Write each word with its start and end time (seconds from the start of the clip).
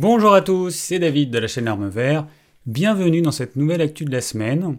Bonjour 0.00 0.32
à 0.32 0.40
tous, 0.40 0.70
c'est 0.70 0.98
David 0.98 1.30
de 1.30 1.38
la 1.38 1.46
chaîne 1.46 1.68
Arme 1.68 1.90
Vert. 1.90 2.26
Bienvenue 2.64 3.20
dans 3.20 3.32
cette 3.32 3.54
nouvelle 3.54 3.82
actu 3.82 4.06
de 4.06 4.10
la 4.10 4.22
semaine. 4.22 4.78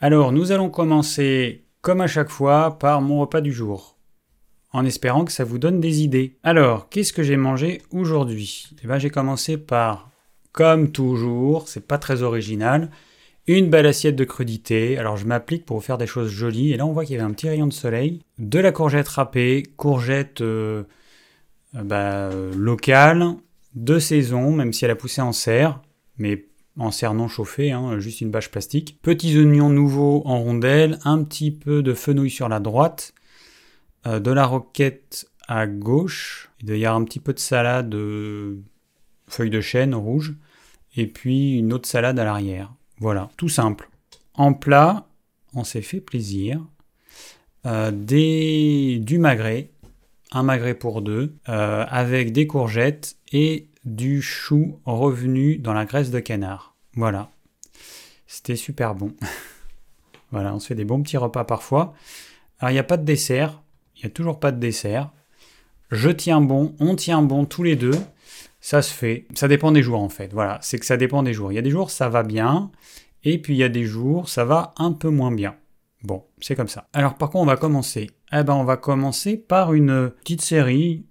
Alors, 0.00 0.32
nous 0.32 0.50
allons 0.50 0.68
commencer, 0.68 1.62
comme 1.80 2.00
à 2.00 2.08
chaque 2.08 2.30
fois, 2.30 2.76
par 2.80 3.00
mon 3.02 3.20
repas 3.20 3.40
du 3.40 3.52
jour. 3.52 3.96
En 4.72 4.84
espérant 4.84 5.24
que 5.24 5.30
ça 5.30 5.44
vous 5.44 5.60
donne 5.60 5.78
des 5.78 6.02
idées. 6.02 6.38
Alors, 6.42 6.88
qu'est-ce 6.88 7.12
que 7.12 7.22
j'ai 7.22 7.36
mangé 7.36 7.82
aujourd'hui? 7.92 8.66
Eh 8.82 8.88
bien, 8.88 8.98
j'ai 8.98 9.10
commencé 9.10 9.58
par, 9.58 10.10
comme 10.50 10.90
toujours, 10.90 11.68
c'est 11.68 11.86
pas 11.86 11.98
très 11.98 12.22
original, 12.22 12.90
une 13.46 13.70
belle 13.70 13.86
assiette 13.86 14.16
de 14.16 14.24
crudité. 14.24 14.98
Alors, 14.98 15.16
je 15.16 15.24
m'applique 15.24 15.64
pour 15.64 15.84
faire 15.84 15.98
des 15.98 16.08
choses 16.08 16.30
jolies. 16.30 16.72
Et 16.72 16.76
là, 16.76 16.84
on 16.84 16.92
voit 16.92 17.04
qu'il 17.04 17.14
y 17.14 17.16
avait 17.16 17.30
un 17.30 17.32
petit 17.32 17.48
rayon 17.48 17.68
de 17.68 17.72
soleil. 17.72 18.22
De 18.40 18.58
la 18.58 18.72
courgette 18.72 19.06
râpée, 19.06 19.62
courgette 19.76 20.40
euh, 20.40 20.82
euh, 21.76 21.84
bah, 21.84 22.30
locale, 22.56 23.36
de 23.76 23.98
saison, 23.98 24.50
même 24.50 24.72
si 24.72 24.84
elle 24.84 24.90
a 24.90 24.96
poussé 24.96 25.20
en 25.20 25.32
serre, 25.32 25.80
mais 26.18 26.46
en 26.78 26.90
serre 26.90 27.14
non 27.14 27.28
chauffée, 27.28 27.72
hein, 27.72 27.98
juste 28.00 28.20
une 28.20 28.30
bâche 28.30 28.50
plastique. 28.50 28.98
Petits 29.02 29.38
oignons 29.38 29.70
nouveaux 29.70 30.22
en 30.26 30.40
rondelles, 30.40 30.98
un 31.04 31.22
petit 31.22 31.50
peu 31.50 31.82
de 31.82 31.94
fenouil 31.94 32.30
sur 32.30 32.48
la 32.48 32.58
droite, 32.60 33.14
euh, 34.06 34.18
de 34.18 34.30
la 34.30 34.46
roquette 34.46 35.30
à 35.48 35.66
gauche, 35.66 36.50
il 36.62 36.84
un 36.84 37.04
petit 37.04 37.20
peu 37.20 37.32
de 37.32 37.38
salade 37.38 37.94
euh, 37.94 38.56
feuilles 39.28 39.50
de 39.50 39.60
chêne 39.60 39.94
rouge, 39.94 40.34
et 40.96 41.06
puis 41.06 41.58
une 41.58 41.72
autre 41.72 41.88
salade 41.88 42.18
à 42.18 42.24
l'arrière. 42.24 42.72
Voilà, 42.98 43.30
tout 43.36 43.48
simple. 43.48 43.88
En 44.34 44.54
plat, 44.54 45.06
on 45.54 45.64
s'est 45.64 45.82
fait 45.82 46.00
plaisir. 46.00 46.60
Euh, 47.66 47.90
des, 47.90 48.98
du 49.00 49.18
magret, 49.18 49.70
un 50.32 50.42
magret 50.42 50.74
pour 50.74 51.02
deux, 51.02 51.36
avec 51.46 52.32
des 52.32 52.46
courgettes 52.46 53.16
et 53.32 53.68
du 53.84 54.20
chou 54.20 54.80
revenu 54.84 55.58
dans 55.58 55.72
la 55.72 55.84
graisse 55.84 56.10
de 56.10 56.18
canard. 56.18 56.74
Voilà. 56.94 57.30
C'était 58.26 58.56
super 58.56 58.94
bon. 58.94 59.14
voilà, 60.32 60.54
on 60.54 60.58
se 60.58 60.66
fait 60.66 60.74
des 60.74 60.84
bons 60.84 61.02
petits 61.02 61.16
repas 61.16 61.44
parfois. 61.44 61.94
Alors, 62.58 62.70
il 62.70 62.74
n'y 62.74 62.80
a 62.80 62.84
pas 62.84 62.96
de 62.96 63.04
dessert. 63.04 63.62
Il 63.96 64.00
n'y 64.00 64.06
a 64.06 64.10
toujours 64.10 64.40
pas 64.40 64.52
de 64.52 64.58
dessert. 64.58 65.10
Je 65.90 66.10
tiens 66.10 66.40
bon, 66.40 66.74
on 66.80 66.96
tient 66.96 67.22
bon 67.22 67.44
tous 67.44 67.62
les 67.62 67.76
deux. 67.76 67.98
Ça 68.60 68.82
se 68.82 68.92
fait. 68.92 69.26
Ça 69.34 69.46
dépend 69.46 69.70
des 69.70 69.82
jours 69.82 70.00
en 70.00 70.08
fait. 70.08 70.32
Voilà, 70.32 70.58
c'est 70.60 70.78
que 70.78 70.86
ça 70.86 70.96
dépend 70.96 71.22
des 71.22 71.32
jours. 71.32 71.52
Il 71.52 71.54
y 71.54 71.58
a 71.58 71.62
des 71.62 71.70
jours 71.70 71.90
ça 71.90 72.08
va 72.08 72.24
bien. 72.24 72.70
Et 73.22 73.38
puis 73.38 73.54
il 73.54 73.58
y 73.58 73.64
a 73.64 73.68
des 73.68 73.84
jours 73.84 74.28
ça 74.28 74.44
va 74.44 74.74
un 74.76 74.92
peu 74.92 75.08
moins 75.08 75.30
bien. 75.30 75.54
Bon, 76.06 76.22
c'est 76.40 76.54
comme 76.54 76.68
ça. 76.68 76.86
Alors 76.92 77.16
par 77.16 77.30
contre, 77.30 77.42
on 77.42 77.46
va 77.46 77.56
commencer. 77.56 78.12
Eh 78.32 78.44
ben, 78.44 78.54
on 78.54 78.62
va 78.62 78.76
commencer 78.76 79.36
par 79.36 79.74
une 79.74 80.12
petite 80.20 80.40
série 80.40 81.04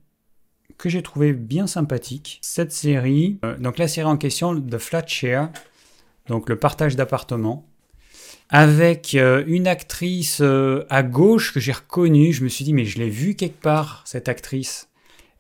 que 0.78 0.88
j'ai 0.88 1.02
trouvé 1.02 1.34
bien 1.34 1.68
sympathique. 1.68 2.40
Cette 2.42 2.72
série, 2.72 3.38
euh, 3.44 3.58
donc 3.58 3.78
la 3.78 3.90
série 3.90 4.08
en 4.08 4.16
question, 4.16 4.56
The 4.58 4.78
Flat 4.78 5.06
Share, 5.06 5.50
donc 6.30 6.48
le 6.48 6.58
partage 6.58 6.96
d'appartements, 6.96 7.68
avec 8.48 9.16
euh, 9.16 9.44
une 9.48 9.68
actrice 9.68 10.40
euh, 10.40 10.86
à 10.90 11.04
gauche 11.04 11.54
que 11.54 11.60
j'ai 11.60 11.74
reconnue. 11.74 12.32
Je 12.32 12.46
me 12.46 12.48
suis 12.48 12.64
dit, 12.64 12.72
mais 12.72 12.86
je 12.86 12.98
l'ai 12.98 13.10
vue 13.10 13.36
quelque 13.36 13.60
part, 13.60 14.02
cette 14.06 14.30
actrice. 14.30 14.88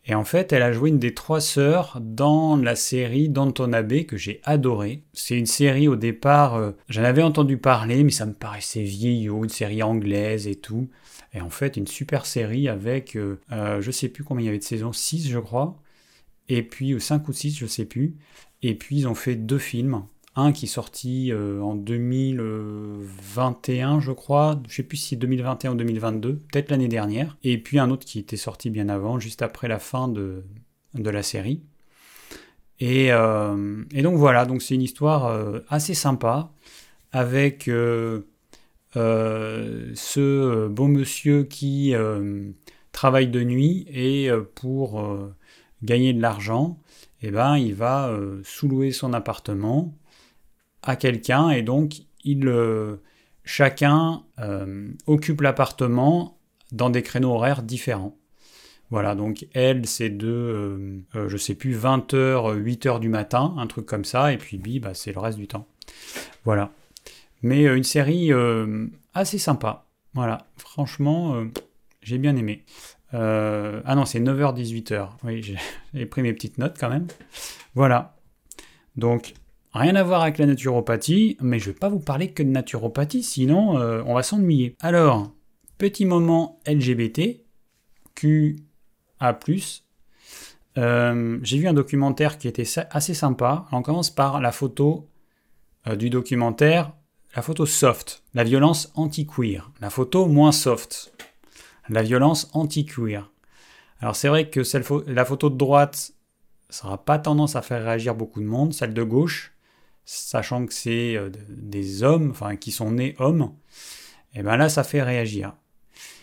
Et 0.07 0.13
en 0.13 0.23
fait, 0.23 0.53
elle 0.53 0.61
a 0.61 0.71
joué 0.71 0.89
une 0.89 0.99
des 0.99 1.15
trois 1.15 1.41
sœurs 1.41 1.99
dans 1.99 2.55
la 2.55 2.75
série 2.75 3.27
Danton 3.27 3.73
Abbey 3.73 4.05
que 4.05 4.17
j'ai 4.17 4.39
adorée. 4.43 5.03
C'est 5.13 5.37
une 5.37 5.47
série 5.47 5.87
au 5.87 5.95
départ, 5.95 6.73
j'en 6.89 7.03
avais 7.03 7.23
entendu 7.23 7.57
parler, 7.57 8.03
mais 8.03 8.11
ça 8.11 8.27
me 8.27 8.33
paraissait 8.33 8.83
vieillot, 8.83 9.43
une 9.43 9.49
série 9.49 9.81
anglaise 9.81 10.47
et 10.47 10.55
tout. 10.55 10.89
Et 11.35 11.41
en 11.41 11.49
fait, 11.49 11.75
une 11.75 11.85
super 11.85 12.25
série 12.25 12.69
avec, 12.69 13.17
euh, 13.17 13.41
euh, 13.51 13.81
je 13.81 13.91
sais 13.91 14.07
plus 14.07 14.23
combien 14.23 14.43
il 14.43 14.45
y 14.45 14.49
avait 14.49 14.57
de 14.57 14.63
saisons, 14.63 14.93
6 14.93 15.29
je 15.29 15.39
crois, 15.39 15.77
et 16.47 16.63
puis 16.63 16.99
5 16.99 17.21
euh, 17.21 17.29
ou 17.29 17.33
6, 17.33 17.57
je 17.57 17.65
sais 17.65 17.85
plus. 17.85 18.15
Et 18.61 18.73
puis 18.75 18.95
ils 18.99 19.07
ont 19.07 19.15
fait 19.15 19.35
deux 19.35 19.59
films. 19.59 20.05
Un 20.37 20.51
qui 20.51 20.65
est 20.65 20.67
sorti 20.67 21.31
en 21.33 21.75
2021, 21.75 24.01
je 24.01 24.11
crois. 24.11 24.61
Je 24.67 24.75
sais 24.75 24.83
plus 24.83 24.97
si 24.97 25.07
c'est 25.09 25.15
2021 25.15 25.71
ou 25.71 25.75
2022, 25.75 26.35
peut-être 26.51 26.71
l'année 26.71 26.89
dernière. 26.89 27.37
Et 27.43 27.57
puis 27.57 27.79
un 27.79 27.89
autre 27.89 28.05
qui 28.05 28.19
était 28.19 28.35
sorti 28.35 28.69
bien 28.69 28.89
avant, 28.89 29.17
juste 29.19 29.41
après 29.41 29.69
la 29.69 29.79
fin 29.79 30.09
de, 30.09 30.43
la 30.93 31.23
série. 31.23 31.61
Et, 32.81 33.05
et, 33.07 34.01
donc 34.01 34.17
voilà, 34.17 34.45
donc 34.45 34.61
c'est 34.61 34.75
une 34.75 34.81
histoire 34.81 35.61
assez 35.69 35.93
sympa 35.93 36.51
avec 37.13 37.69
euh, 38.97 39.91
ce 39.93 40.19
euh, 40.19 40.69
beau 40.69 40.87
monsieur 40.87 41.43
qui 41.43 41.93
euh, 41.93 42.51
travaille 42.91 43.27
de 43.27 43.43
nuit 43.43 43.85
et 43.89 44.29
pour 44.55 45.03
gagner 45.83 46.13
de 46.13 46.21
l'argent, 46.21 46.79
eh 47.21 47.29
ben, 47.29 47.57
il 47.57 47.73
va 47.73 48.17
sous-louer 48.43 48.91
son 48.91 49.11
appartement 49.11 49.93
à 50.85 50.95
quelqu'un 50.95 51.49
et 51.49 51.61
donc 51.61 51.95
il, 52.23 52.51
chacun 53.43 54.23
occupe 55.05 55.41
l'appartement 55.41 56.39
dans 56.71 56.89
des 56.89 57.03
créneaux 57.03 57.33
horaires 57.33 57.61
différents. 57.61 58.17
Voilà, 58.91 59.15
donc 59.15 59.47
elle, 59.53 59.85
c'est 59.87 60.09
de, 60.09 61.01
je 61.13 61.37
sais 61.37 61.55
plus, 61.55 61.75
20h, 61.75 62.55
8h 62.61 62.99
du 62.99 63.09
matin, 63.09 63.55
un 63.57 63.67
truc 63.67 63.85
comme 63.85 64.05
ça, 64.05 64.31
et 64.31 64.37
puis 64.37 64.57
lui, 64.57 64.79
bah, 64.79 64.93
c'est 64.93 65.11
le 65.11 65.19
reste 65.19 65.37
du 65.37 65.47
temps. 65.47 65.67
Voilà. 66.43 66.71
Mais 67.41 67.67
euh, 67.67 67.75
une 67.75 67.83
série 67.83 68.33
euh, 68.33 68.87
assez 69.13 69.37
sympa. 69.37 69.85
Voilà, 70.15 70.47
franchement, 70.57 71.35
euh, 71.35 71.45
j'ai 72.01 72.17
bien 72.17 72.35
aimé. 72.35 72.63
ah 73.13 73.95
non, 73.95 74.05
c'est 74.05 74.19
9h-18h. 74.19 75.09
Oui, 75.23 75.55
j'ai 75.93 76.05
pris 76.07 76.23
mes 76.23 76.33
petites 76.33 76.57
notes 76.57 76.75
quand 76.79 76.89
même. 76.89 77.07
Voilà. 77.75 78.15
Donc, 78.95 79.33
rien 79.81 79.95
à 79.95 80.03
voir 80.03 80.21
avec 80.21 80.37
la 80.37 80.45
naturopathie, 80.45 81.37
mais 81.41 81.59
je 81.59 81.69
ne 81.69 81.73
vais 81.73 81.79
pas 81.79 81.89
vous 81.89 81.99
parler 81.99 82.31
que 82.31 82.43
de 82.43 82.49
naturopathie, 82.49 83.23
sinon 83.23 83.75
on 84.05 84.13
va 84.13 84.23
s'ennuyer. 84.23 84.75
Alors, 84.79 85.31
petit 85.77 86.05
moment 86.05 86.59
LGBT, 86.65 87.41
QA+. 88.15 89.39
j'ai 90.75 91.57
vu 91.57 91.67
un 91.67 91.73
documentaire 91.73 92.37
qui 92.37 92.47
était 92.47 92.67
assez 92.89 93.13
sympa. 93.13 93.65
On 93.71 93.81
commence 93.81 94.09
par 94.09 94.41
la 94.41 94.51
photo 94.51 95.09
du 95.97 96.09
documentaire 96.09 96.93
la 97.35 97.41
photo 97.41 97.65
soft, 97.65 98.23
la 98.33 98.45
violence 98.45 98.93
anti-queer. 98.95 99.69
La 99.81 99.89
photo 99.89 100.25
moins 100.25 100.53
soft, 100.53 101.13
la 101.89 102.01
violence 102.01 102.49
anti-queer. 102.53 103.29
Alors 103.99 104.15
c'est 104.15 104.29
vrai 104.29 104.49
que 104.49 104.61
la 105.11 105.25
photo 105.25 105.49
de 105.49 105.57
droite, 105.57 106.13
ça 106.69 106.85
n'aura 106.85 107.03
pas 107.03 107.19
tendance 107.19 107.57
à 107.57 107.61
faire 107.61 107.83
réagir 107.83 108.15
beaucoup 108.15 108.39
de 108.39 108.45
monde. 108.45 108.73
Celle 108.73 108.93
de 108.93 109.03
gauche, 109.03 109.53
sachant 110.05 110.65
que 110.65 110.73
c'est 110.73 111.15
euh, 111.15 111.29
des 111.49 112.03
hommes, 112.03 112.31
enfin 112.31 112.55
qui 112.55 112.71
sont 112.71 112.91
nés 112.91 113.15
hommes, 113.19 113.53
et 114.33 114.39
eh 114.39 114.43
bien 114.43 114.57
là 114.57 114.69
ça 114.69 114.83
fait 114.83 115.01
réagir. 115.01 115.53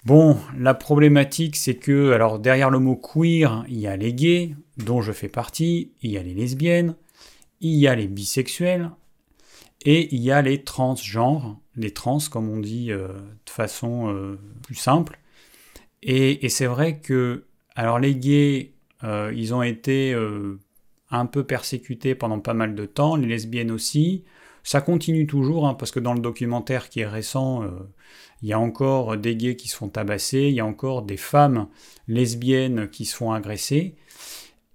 Bon, 0.05 0.39
la 0.59 0.75
problématique 0.75 1.57
c'est 1.57 1.77
que, 1.77 2.13
alors 2.13 2.39
derrière 2.39 2.71
le 2.71 2.79
mot 2.79 2.97
queer, 2.97 3.65
il 3.69 3.79
y 3.79 3.87
a 3.87 3.97
les 3.97 4.13
gays, 4.15 4.57
dont 4.77 5.01
je 5.03 5.13
fais 5.13 5.29
partie, 5.29 5.93
il 6.03 6.11
y 6.11 6.19
a 6.19 6.23
les 6.23 6.35
lesbiennes, 6.35 6.97
il 7.61 7.75
y 7.75 7.87
a 7.87 7.95
les 7.95 8.09
bisexuels, 8.09 8.91
et 9.85 10.15
il 10.15 10.21
y 10.21 10.31
a 10.31 10.43
les 10.43 10.63
transgenres, 10.63 11.59
les 11.77 11.91
trans 11.91 12.19
comme 12.31 12.49
on 12.49 12.61
dit 12.61 12.93
euh, 12.93 13.09
de 13.09 13.51
façon 13.51 14.13
euh, 14.13 14.39
plus 14.63 14.75
simple. 14.75 15.19
Et, 16.03 16.49
c'est 16.49 16.67
vrai 16.67 16.99
que, 16.99 17.45
alors 17.77 18.01
les 18.01 18.17
gays, 18.17 18.73
euh, 19.05 19.33
ils 19.35 19.55
ont 19.55 19.63
été 19.63 20.17
un 21.13 21.27
peu 21.27 21.45
persécutés 21.45 22.15
pendant 22.15 22.41
pas 22.41 22.55
mal 22.55 22.75
de 22.75 22.87
temps, 22.87 23.17
les 23.17 23.29
lesbiennes 23.29 23.71
aussi. 23.71 24.25
Ça 24.65 24.81
continue 24.81 25.27
toujours, 25.27 25.67
hein, 25.67 25.75
parce 25.75 25.91
que 25.91 26.01
dans 26.01 26.15
le 26.15 26.21
documentaire 26.21 26.89
qui 26.89 27.01
est 27.01 27.07
récent, 27.07 27.65
il 28.43 28.49
y 28.49 28.53
a 28.53 28.59
encore 28.59 29.17
des 29.17 29.37
gays 29.37 29.57
qui 29.57 29.69
se 29.69 29.77
font 29.77 29.89
tabasser, 29.89 30.43
il 30.43 30.55
y 30.55 30.61
a 30.61 30.67
encore 30.67 31.03
des 31.03 31.17
femmes 31.17 31.69
lesbiennes 32.09 32.89
qui 32.89 33.05
se 33.05 33.17
font 33.17 33.33
agresser. 33.33 33.97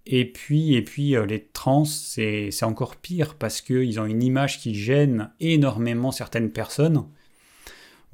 Et 0.10 0.26
puis, 0.26 0.76
et 0.76 0.82
puis 0.82 1.16
euh, 1.16 1.26
les 1.26 1.44
trans, 1.44 1.84
c'est 1.84 2.64
encore 2.64 2.96
pire 2.96 3.36
parce 3.36 3.60
qu'ils 3.60 4.00
ont 4.00 4.06
une 4.06 4.24
image 4.24 4.60
qui 4.60 4.74
gêne 4.74 5.32
énormément 5.42 6.12
certaines 6.14 6.52
personnes. 6.52 7.06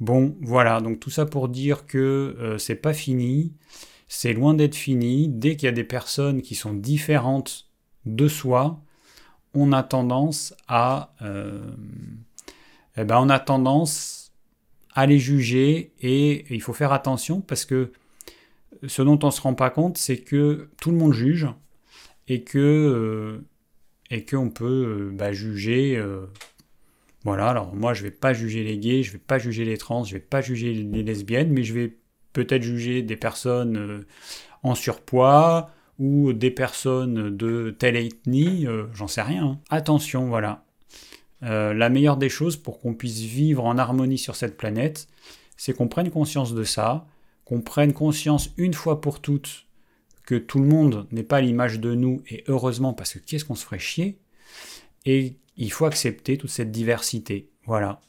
Bon, 0.00 0.36
voilà, 0.40 0.80
donc 0.80 0.98
tout 0.98 1.10
ça 1.10 1.24
pour 1.24 1.48
dire 1.48 1.86
que 1.86 2.36
euh, 2.40 2.58
c'est 2.58 2.74
pas 2.74 2.94
fini, 2.94 3.52
c'est 4.08 4.32
loin 4.32 4.54
d'être 4.54 4.74
fini. 4.74 5.28
Dès 5.28 5.54
qu'il 5.54 5.66
y 5.66 5.68
a 5.68 5.72
des 5.72 5.84
personnes 5.84 6.42
qui 6.42 6.56
sont 6.56 6.74
différentes 6.74 7.63
de 8.06 8.28
soi, 8.28 8.80
on 9.54 9.72
a 9.72 9.82
tendance 9.82 10.54
à, 10.68 11.14
euh, 11.22 11.60
eh 12.96 13.04
ben 13.04 13.18
on 13.18 13.28
a 13.28 13.38
tendance 13.38 14.32
à 14.94 15.06
les 15.06 15.18
juger 15.18 15.92
et 16.00 16.44
il 16.54 16.60
faut 16.60 16.72
faire 16.72 16.92
attention 16.92 17.40
parce 17.40 17.64
que 17.64 17.92
ce 18.86 19.02
dont 19.02 19.18
on 19.22 19.26
ne 19.26 19.32
se 19.32 19.40
rend 19.40 19.54
pas 19.54 19.70
compte, 19.70 19.96
c'est 19.96 20.18
que 20.18 20.68
tout 20.80 20.90
le 20.90 20.96
monde 20.96 21.12
juge 21.12 21.48
et 22.28 22.42
que 22.42 22.58
euh, 22.58 23.46
et 24.10 24.24
qu'on 24.24 24.50
peut 24.50 24.64
euh, 24.64 25.10
bah, 25.12 25.32
juger. 25.32 26.02
Voilà, 27.24 27.48
alors 27.48 27.74
moi 27.74 27.94
je 27.94 28.02
vais 28.02 28.10
pas 28.10 28.34
juger 28.34 28.64
les 28.64 28.76
gays, 28.76 29.02
je 29.02 29.12
vais 29.12 29.18
pas 29.18 29.38
juger 29.38 29.64
les 29.64 29.78
trans, 29.78 30.04
je 30.04 30.14
vais 30.14 30.20
pas 30.20 30.42
juger 30.42 30.74
les 30.74 31.02
lesbiennes, 31.02 31.50
mais 31.50 31.62
je 31.62 31.72
vais 31.72 31.96
peut-être 32.34 32.62
juger 32.62 33.02
des 33.02 33.16
personnes 33.16 34.04
en 34.62 34.74
surpoids 34.74 35.70
ou 35.98 36.32
des 36.32 36.50
personnes 36.50 37.36
de 37.36 37.70
telle 37.70 37.96
ethnie, 37.96 38.66
euh, 38.66 38.86
j'en 38.92 39.08
sais 39.08 39.22
rien. 39.22 39.44
Hein. 39.44 39.58
Attention, 39.70 40.28
voilà. 40.28 40.64
Euh, 41.42 41.74
la 41.74 41.88
meilleure 41.88 42.16
des 42.16 42.28
choses 42.28 42.56
pour 42.56 42.80
qu'on 42.80 42.94
puisse 42.94 43.20
vivre 43.20 43.64
en 43.64 43.78
harmonie 43.78 44.18
sur 44.18 44.34
cette 44.34 44.56
planète, 44.56 45.08
c'est 45.56 45.74
qu'on 45.74 45.88
prenne 45.88 46.10
conscience 46.10 46.54
de 46.54 46.64
ça, 46.64 47.06
qu'on 47.44 47.60
prenne 47.60 47.92
conscience 47.92 48.50
une 48.56 48.74
fois 48.74 49.00
pour 49.00 49.20
toutes 49.20 49.66
que 50.24 50.36
tout 50.36 50.58
le 50.58 50.66
monde 50.66 51.06
n'est 51.12 51.22
pas 51.22 51.42
l'image 51.42 51.80
de 51.80 51.94
nous, 51.94 52.22
et 52.30 52.44
heureusement, 52.48 52.94
parce 52.94 53.12
que 53.12 53.18
qu'est-ce 53.18 53.44
qu'on 53.44 53.54
se 53.54 53.64
ferait 53.64 53.78
chier, 53.78 54.18
et 55.04 55.36
il 55.58 55.70
faut 55.70 55.84
accepter 55.84 56.38
toute 56.38 56.48
cette 56.48 56.70
diversité. 56.70 57.50
Voilà. 57.66 58.00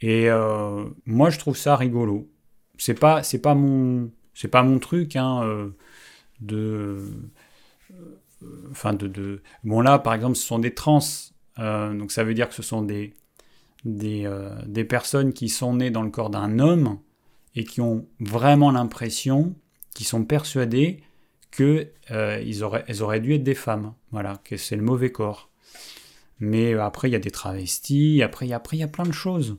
Et 0.00 0.30
euh, 0.30 0.86
moi, 1.04 1.28
je 1.28 1.38
trouve 1.38 1.56
ça 1.56 1.76
rigolo. 1.76 2.26
C'est 2.78 2.98
pas, 2.98 3.22
c'est 3.22 3.38
pas 3.38 3.54
mon, 3.54 4.10
c'est 4.32 4.48
pas 4.48 4.62
mon 4.62 4.78
truc, 4.78 5.14
hein, 5.14 5.70
de, 6.42 7.10
euh, 7.92 8.68
enfin 8.70 8.92
de, 8.92 9.06
de, 9.06 9.42
bon 9.64 9.80
là, 9.80 9.98
par 9.98 10.14
exemple, 10.14 10.36
ce 10.36 10.46
sont 10.46 10.58
des 10.58 10.74
trans, 10.74 11.00
donc 11.58 12.12
ça 12.12 12.24
veut 12.24 12.34
dire 12.34 12.48
que 12.48 12.54
ce 12.54 12.62
sont 12.62 12.82
des, 12.82 13.14
des, 13.84 14.30
des 14.66 14.84
personnes 14.84 15.32
qui 15.32 15.48
sont 15.48 15.74
nées 15.76 15.90
dans 15.90 16.02
le 16.02 16.10
corps 16.10 16.30
d'un 16.30 16.58
homme 16.58 16.98
et 17.54 17.64
qui 17.64 17.80
ont 17.80 18.06
vraiment 18.20 18.70
l'impression, 18.70 19.54
qui 19.94 20.04
sont 20.04 20.24
persuadées 20.24 21.02
que 21.50 21.88
ils 22.10 22.64
auraient, 22.64 22.84
auraient 23.00 23.20
dû 23.20 23.34
être 23.34 23.44
des 23.44 23.54
femmes. 23.54 23.92
Voilà, 24.10 24.40
que 24.44 24.56
c'est 24.56 24.76
le 24.76 24.82
mauvais 24.82 25.12
corps. 25.12 25.50
Mais 26.40 26.74
après, 26.74 27.08
il 27.08 27.12
y 27.12 27.16
a 27.16 27.20
des 27.20 27.30
travestis, 27.30 28.20
après, 28.22 28.50
après 28.52 28.76
il 28.76 28.80
y 28.80 28.82
a 28.82 28.88
plein 28.88 29.04
de 29.04 29.12
choses. 29.12 29.56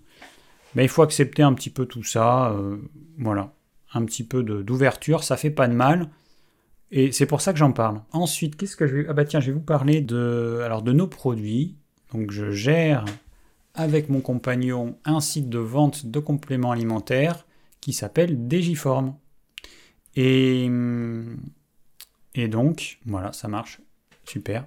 Mais 0.75 0.83
il 0.83 0.89
faut 0.89 1.01
accepter 1.01 1.43
un 1.43 1.53
petit 1.53 1.69
peu 1.69 1.85
tout 1.85 2.03
ça. 2.03 2.51
Euh, 2.51 2.77
voilà. 3.17 3.53
Un 3.93 4.03
petit 4.05 4.23
peu 4.23 4.43
d'ouverture, 4.43 5.23
ça 5.23 5.37
fait 5.37 5.51
pas 5.51 5.67
de 5.67 5.73
mal. 5.73 6.09
Et 6.95 7.11
c'est 7.11 7.25
pour 7.25 7.41
ça 7.41 7.53
que 7.53 7.59
j'en 7.59 7.71
parle. 7.71 8.01
Ensuite, 8.11 8.55
qu'est-ce 8.55 8.77
que 8.77 8.85
je 8.85 8.97
vais. 8.97 9.05
Ah 9.09 9.13
bah 9.13 9.25
tiens, 9.25 9.39
je 9.39 9.47
vais 9.47 9.53
vous 9.53 9.59
parler 9.59 9.99
de, 9.99 10.61
alors 10.63 10.83
de 10.83 10.91
nos 10.91 11.07
produits. 11.07 11.75
Donc 12.13 12.29
je 12.29 12.51
gère 12.51 13.03
avec 13.73 14.09
mon 14.09 14.21
compagnon 14.21 14.95
un 15.03 15.19
site 15.19 15.49
de 15.49 15.57
vente 15.57 16.05
de 16.05 16.19
compléments 16.19 16.69
alimentaires 16.69 17.47
qui 17.81 17.93
s'appelle 17.93 18.47
Digiform. 18.47 19.15
Et, 20.15 20.69
et 22.35 22.47
donc, 22.47 22.99
voilà, 23.07 23.33
ça 23.33 23.47
marche. 23.47 23.81
Super. 24.25 24.63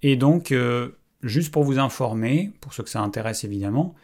Et 0.00 0.16
donc, 0.16 0.50
euh, 0.50 0.92
juste 1.22 1.52
pour 1.52 1.64
vous 1.64 1.78
informer, 1.78 2.52
pour 2.62 2.72
ceux 2.72 2.84
que 2.84 2.88
ça 2.88 3.02
intéresse 3.02 3.44
évidemment, 3.44 3.94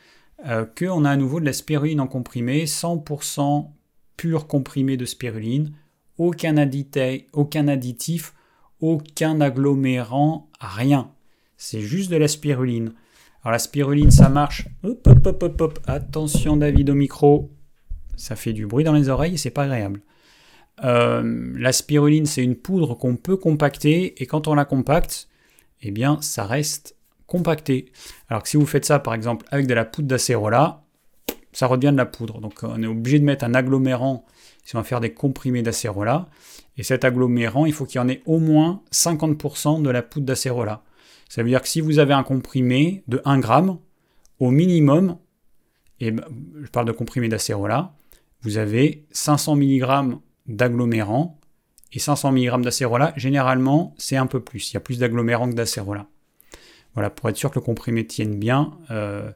euh, 0.47 0.67
qu'on 0.67 1.07
a 1.07 1.11
à 1.11 1.17
nouveau 1.17 1.41
de 1.41 1.47
la 1.47 1.55
spiruline 1.55 2.01
en 2.01 2.07
comprimé, 2.07 2.67
100% 2.67 3.71
pur 4.19 4.47
comprimé 4.47 4.99
de 4.99 5.07
spiruline, 5.07 5.73
aucun, 6.21 6.59
additif, 7.69 8.35
aucun 8.81 9.41
agglomérant, 9.41 10.51
rien. 10.61 11.11
C'est 11.57 11.81
juste 11.81 12.11
de 12.11 12.17
la 12.17 12.29
spiruline. 12.29 12.93
Alors 13.43 13.53
la 13.53 13.59
spiruline, 13.59 14.11
ça 14.11 14.29
marche. 14.29 14.69
Attention 15.87 16.59
David 16.59 16.91
au 16.91 16.95
micro. 16.95 17.51
Ça 18.17 18.37
fait 18.37 18.53
du 18.53 18.67
bruit 18.67 18.85
dans 18.85 18.93
les 18.93 19.09
oreilles 19.09 19.35
et 19.35 19.39
c'est 19.39 19.51
pas 19.51 19.63
agréable. 19.65 20.03
Euh, 20.85 21.53
la 21.57 21.73
spiruline, 21.73 22.27
c'est 22.27 22.45
une 22.45 22.57
poudre 22.57 22.95
qu'on 22.95 23.17
peut 23.17 23.37
compacter 23.37 24.23
et 24.23 24.27
quand 24.27 24.47
on 24.47 24.55
la 24.55 24.67
compacte, 24.67 25.29
eh 25.81 25.91
bien, 25.91 26.19
ça 26.21 26.45
reste 26.45 26.97
compacté. 27.27 27.93
Alors 28.29 28.43
que 28.43 28.49
si 28.51 28.59
vous 28.59 28.67
faites 28.67 28.85
ça 28.85 28.99
par 28.99 29.15
exemple 29.15 29.47
avec 29.51 29.67
de 29.67 29.73
la 29.73 29.87
poudre 29.87 30.09
d'acérola, 30.09 30.83
ça 31.53 31.67
redevient 31.67 31.93
de 31.93 31.97
la 31.97 32.07
poudre. 32.07 32.41
Donc 32.41 32.63
on 32.63 32.83
est 32.83 32.87
obligé 32.87 33.19
de 33.19 33.25
mettre 33.25 33.45
un 33.45 33.55
agglomérant 33.55 34.27
si 34.71 34.77
on 34.77 34.79
va 34.79 34.85
faire 34.85 35.01
des 35.01 35.13
comprimés 35.13 35.63
d'acérola. 35.63 36.29
Et 36.77 36.85
cet 36.85 37.05
agglomérant, 37.05 37.67
il 37.67 37.73
faut 37.73 37.87
qu'il 37.87 37.97
y 37.97 37.99
en 37.99 38.09
ait 38.09 38.23
au 38.25 38.39
moins 38.39 38.83
50% 38.93 39.83
de 39.83 39.91
la 39.91 40.01
poudre 40.01 40.27
d'acérola. 40.27 40.85
Ça 41.29 41.43
veut 41.43 41.49
dire 41.49 41.61
que 41.61 41.67
si 41.67 41.81
vous 41.81 41.99
avez 41.99 42.15
un 42.15 42.23
comprimé 42.23 43.03
de 43.09 43.21
1 43.25 43.41
gramme, 43.41 43.79
au 44.39 44.53
minimum, 44.53 45.19
et 45.99 46.13
ben, 46.13 46.25
je 46.63 46.71
parle 46.71 46.87
de 46.87 46.93
comprimé 46.93 47.29
d'acérola, 47.29 47.97
vous 48.43 48.59
avez 48.59 49.07
500 49.11 49.57
mg 49.57 50.19
d'agglomérant. 50.47 51.41
Et 51.93 51.99
500 51.99 52.31
mg 52.31 52.63
d'acérola, 52.63 53.13
généralement, 53.17 53.97
c'est 53.99 54.17
un 54.17 54.27
peu 54.27 54.39
plus. 54.39 54.71
Il 54.71 54.75
y 54.75 54.77
a 54.77 54.81
plus 54.81 55.01
d'agglomérant 55.01 55.51
que 55.51 55.57
d'acérola. 55.57 56.07
Voilà, 56.95 57.11
pour 57.11 57.29
être 57.29 57.37
sûr 57.37 57.51
que 57.51 57.57
le 57.57 57.65
comprimé 57.65 58.07
tienne 58.07 58.39
bien. 58.39 58.79
Euh, 58.93 59.33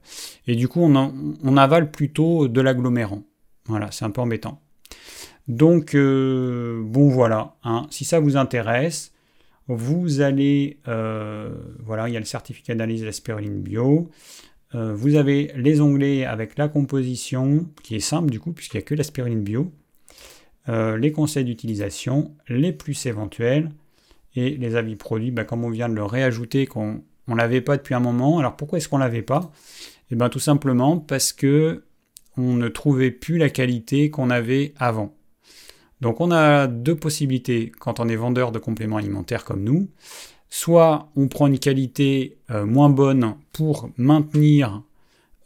et 0.46 0.54
du 0.54 0.69
coup, 0.69 0.81
on, 0.81 1.56
avale 1.56 1.90
plutôt 1.90 2.46
de 2.46 2.60
l'agglomérat. 2.60 3.19
Voilà, 3.66 3.90
c'est 3.90 4.04
un 4.04 4.10
peu 4.10 4.20
embêtant. 4.20 4.60
Donc, 5.49 5.94
euh, 5.94 6.82
bon 6.85 7.08
voilà, 7.08 7.56
hein. 7.64 7.87
si 7.91 8.05
ça 8.05 8.20
vous 8.20 8.37
intéresse, 8.37 9.12
vous 9.69 10.20
allez, 10.20 10.79
euh, 10.88 11.55
voilà, 11.81 12.08
il 12.08 12.14
y 12.14 12.17
a 12.17 12.20
le 12.20 12.26
certificat 12.26 12.75
d'analyse 12.75 13.00
de 13.02 13.06
la 13.06 13.12
spiruline 13.12 13.61
bio. 13.62 14.11
vous 14.73 15.14
avez 15.14 15.52
les 15.56 15.81
onglets 15.81 16.25
avec 16.25 16.58
la 16.58 16.69
composition, 16.69 17.67
qui 17.82 17.96
est 17.96 18.00
simple 18.00 18.31
du 18.31 18.41
coup, 18.41 18.52
puisqu'il 18.52 18.79
n'y 18.79 18.82
a 18.82 18.87
que 18.87 18.94
la 18.94 19.05
spiruline 19.05 19.43
bio. 19.43 19.73
les 20.69 21.12
conseils 21.12 21.44
d'utilisation, 21.44 22.35
les 22.49 22.73
plus 22.73 23.06
éventuels, 23.06 23.70
et 24.37 24.50
les 24.50 24.76
avis 24.76 24.96
produits, 24.96 25.31
bah, 25.31 25.44
comme 25.44 25.64
on 25.64 25.70
vient 25.70 25.88
de 25.88 25.94
le 25.94 26.05
réajouter, 26.05 26.67
qu'on 26.67 27.02
on 27.29 27.35
l'avait 27.35 27.61
pas 27.61 27.76
depuis 27.76 27.94
un 27.94 28.00
moment. 28.00 28.38
Alors 28.38 28.56
pourquoi 28.56 28.79
est-ce 28.79 28.88
qu'on 28.88 28.99
l'avait 28.99 29.23
pas? 29.23 29.52
Eh 30.11 30.17
bien 30.17 30.29
tout 30.29 30.41
simplement 30.41 30.99
parce 30.99 31.32
que 31.32 31.85
on 32.37 32.55
ne 32.55 32.69
trouvait 32.69 33.11
plus 33.11 33.38
la 33.38 33.49
qualité 33.49 34.11
qu'on 34.11 34.31
avait 34.31 34.75
avant. 34.76 35.14
Donc 36.04 36.20
on 36.20 36.30
a 36.32 36.66
deux 36.66 36.96
possibilités 36.96 37.72
quand 37.78 37.98
on 37.98 38.10
est 38.10 38.14
vendeur 38.14 38.52
de 38.52 38.58
compléments 38.58 38.98
alimentaires 38.98 39.42
comme 39.42 39.64
nous. 39.64 39.88
Soit 40.50 41.08
on 41.16 41.28
prend 41.28 41.46
une 41.46 41.58
qualité 41.58 42.36
euh, 42.50 42.66
moins 42.66 42.90
bonne 42.90 43.36
pour 43.54 43.88
maintenir 43.96 44.82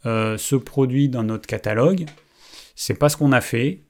euh, 0.05 0.37
ce 0.37 0.57
produit 0.57 1.07
dans 1.07 1.23
notre 1.23 1.47
catalogue. 1.47 2.07
C'est 2.75 2.95
pas 2.95 3.07
ce 3.07 3.15
qu'on 3.15 3.31
a 3.31 3.39
fait. 3.39 3.83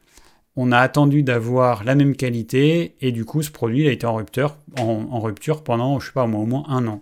On 0.55 0.71
a 0.71 0.77
attendu 0.77 1.23
d'avoir 1.23 1.83
la 1.85 1.95
même 1.95 2.15
qualité 2.15 2.95
et 3.01 3.11
du 3.11 3.25
coup 3.25 3.41
ce 3.41 3.49
produit 3.49 3.87
a 3.87 3.91
été 3.91 4.05
en 4.05 4.13
rupture, 4.13 4.55
en, 4.77 5.19
rupture 5.21 5.63
pendant 5.63 5.99
je 5.99 6.05
sais 6.05 6.13
pas 6.13 6.25
au 6.25 6.27
moins 6.27 6.65
un 6.67 6.85
an. 6.85 7.01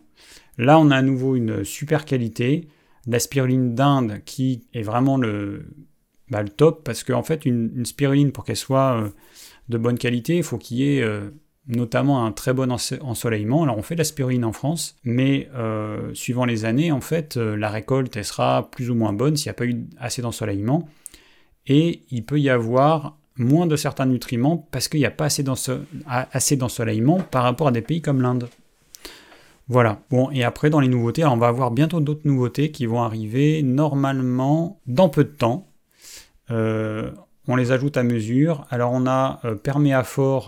Là, 0.58 0.80
on 0.80 0.92
a 0.92 0.96
à 0.96 1.02
nouveau 1.02 1.36
une 1.36 1.66
super 1.66 2.06
qualité. 2.06 2.70
La 3.06 3.20
spiruline 3.20 3.76
d'Inde 3.76 4.22
qui 4.24 4.64
est 4.74 4.82
vraiment 4.82 5.18
le, 5.18 5.66
bah, 6.30 6.42
le 6.42 6.50
top 6.50 6.86
parce 6.86 7.04
qu'en 7.04 7.24
fait, 7.24 7.46
une, 7.46 7.86
spiruline, 7.86 8.32
pour 8.32 8.46
qu'elle 8.46 8.56
soit 8.56 9.02
euh, 9.02 9.10
de 9.70 9.78
bonne 9.78 9.98
qualité, 9.98 10.38
il 10.38 10.44
faut 10.44 10.58
qu'il 10.58 10.78
y 10.78 10.98
ait 10.98 11.02
euh, 11.02 11.30
notamment 11.68 12.26
un 12.26 12.32
très 12.32 12.54
bon 12.54 12.72
ensoleillement. 12.72 13.64
Alors, 13.64 13.78
on 13.78 13.82
fait 13.82 13.96
de 13.96 14.00
la 14.00 14.06
spiruline 14.06 14.46
en 14.46 14.54
France, 14.54 14.96
mais 15.04 15.50
euh, 15.56 16.14
suivant 16.14 16.46
les 16.46 16.66
années, 16.66 16.92
en 16.92 17.02
fait, 17.02 17.36
la 17.36 17.70
récolte, 17.70 18.22
sera 18.24 18.70
plus 18.72 18.90
ou 18.90 18.96
moins 18.96 19.14
bonne 19.14 19.36
s'il 19.36 19.48
n'y 19.48 19.52
a 19.52 19.56
pas 19.56 19.66
eu 19.66 19.86
assez 20.00 20.22
d'ensoleillement. 20.22 20.88
Et 21.68 22.04
il 22.12 22.24
peut 22.24 22.40
y 22.40 22.50
avoir 22.50 23.18
moins 23.38 23.68
de 23.68 23.76
certains 23.76 24.06
nutriments 24.06 24.68
parce 24.72 24.88
qu'il 24.88 25.00
n'y 25.00 25.06
a 25.06 25.12
pas 25.12 25.26
assez 26.32 26.56
d'ensoleillement 26.56 27.20
par 27.20 27.44
rapport 27.44 27.68
à 27.68 27.72
des 27.72 27.82
pays 27.82 28.02
comme 28.02 28.22
l'Inde. 28.22 28.50
Voilà. 29.68 30.02
Bon, 30.10 30.32
et 30.32 30.44
après, 30.44 30.70
dans 30.70 30.80
les 30.80 30.88
nouveautés, 30.88 31.26
on 31.26 31.38
va 31.38 31.48
avoir 31.48 31.72
bientôt 31.72 32.00
d'autres 32.00 32.26
nouveautés 32.26 32.72
qui 32.72 32.86
vont 32.86 33.02
arriver 33.02 33.64
normalement 33.64 34.80
dans 34.88 35.10
peu 35.10 35.24
de 35.24 35.30
temps. 35.30 35.68
Euh, 36.52 37.12
on 37.48 37.56
les 37.56 37.72
ajoute 37.72 37.98
à 37.98 38.04
mesure. 38.04 38.66
Alors, 38.70 38.92
on 38.94 39.06
a 39.06 39.40
euh, 39.46 39.56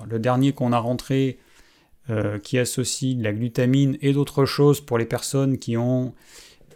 le 0.10 0.20
dernier 0.20 0.54
qu'on 0.54 0.74
a 0.74 0.80
rentré, 0.80 1.40
euh, 2.10 2.40
qui 2.40 2.58
associe 2.58 3.16
de 3.16 3.24
la 3.24 3.32
glutamine 3.32 3.98
et 4.02 4.14
d'autres 4.14 4.46
choses 4.46 4.82
pour 4.82 4.98
les 4.98 5.06
personnes 5.06 5.60
qui 5.60 5.78
ont 5.78 6.16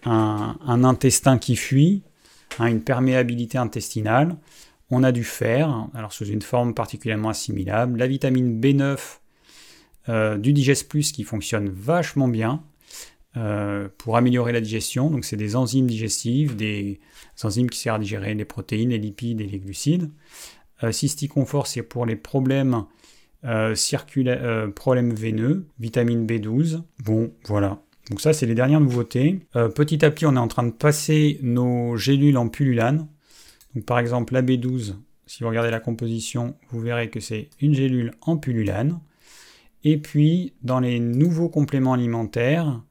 un, 0.05 0.83
intestin 0.83 1.39
qui 1.39 1.55
fuit, 1.55 2.03
hein, 2.59 2.67
une 2.67 2.83
perméabilité 2.83 3.57
intestinale. 3.57 4.35
On 4.91 5.01
a 5.01 5.11
du 5.11 5.23
fer, 5.23 5.87
alors 5.95 6.13
sous 6.13 6.25
une 6.25 6.43
forme 6.43 6.75
particulièrement 6.75 7.29
assimilable, 7.29 7.97
la 7.97 8.05
vitamine 8.05 8.61
B9 8.61 8.99
euh, 10.09 10.37
du 10.37 10.53
Digest 10.53 10.87
Plus 10.87 11.11
qui 11.11 11.23
fonctionne 11.23 11.69
vachement 11.69 12.27
bien 12.27 12.61
euh, 13.35 13.87
pour 13.97 14.15
améliorer 14.15 14.51
la 14.51 14.61
digestion. 14.61 15.09
Donc 15.09 15.25
c'est 15.25 15.37
des 15.37 15.55
enzymes 15.55 15.87
digestives, 15.87 16.55
des 16.55 16.99
enzymes 17.43 17.69
qui 17.69 17.79
servent 17.79 17.95
à 17.95 17.99
digérer 17.99 18.35
les 18.35 18.45
protéines, 18.45 18.89
les 18.89 18.99
lipides 18.99 19.41
et 19.41 19.47
les 19.47 19.57
glucides. 19.57 20.11
Euh, 20.83 20.91
Cysticonfort, 20.91 21.65
c'est 21.65 21.81
pour 21.81 22.05
les 22.05 22.15
problèmes, 22.15 22.85
euh, 23.43 23.75
problèmes 24.75 25.13
veineux, 25.15 25.65
vitamine 25.79 26.27
B12. 26.27 26.83
Bon, 27.03 27.33
voilà. 27.45 27.81
Donc 28.11 28.21
ça, 28.21 28.33
c'est 28.33 28.45
les 28.45 28.53
dernières 28.53 28.81
nouveautés. 28.81 29.39
petit 29.53 30.05
à 30.05 30.11
petit, 30.11 30.27
on 30.27 30.35
est 30.35 30.39
en 30.39 30.47
train 30.47 30.63
de 30.63 30.71
passer 30.71 31.39
nos 31.41 31.95
gélules 31.97 32.37
en 32.37 32.49
pullulane. 32.49 33.07
Donc 33.73 33.85
par 33.85 33.97
exemple, 33.97 34.33
la 34.33 34.43
B12, 34.43 34.93
si 35.25 35.41
vous 35.41 35.49
regardez 35.49 35.71
la 35.71 35.79
composition, 35.79 36.55
vous 36.69 36.81
verrez 36.81 37.09
que 37.09 37.19
c'est 37.19 37.49
une 37.59 37.73
gélule 37.73 38.11
en 38.21 38.37
pullulane. 38.37 38.99
Et 39.83 39.97
puis, 39.97 40.53
dans 40.61 40.79
les 40.79 40.99
nouveaux 40.99 41.49
compléments 41.49 41.93
alimentaires 41.93 42.81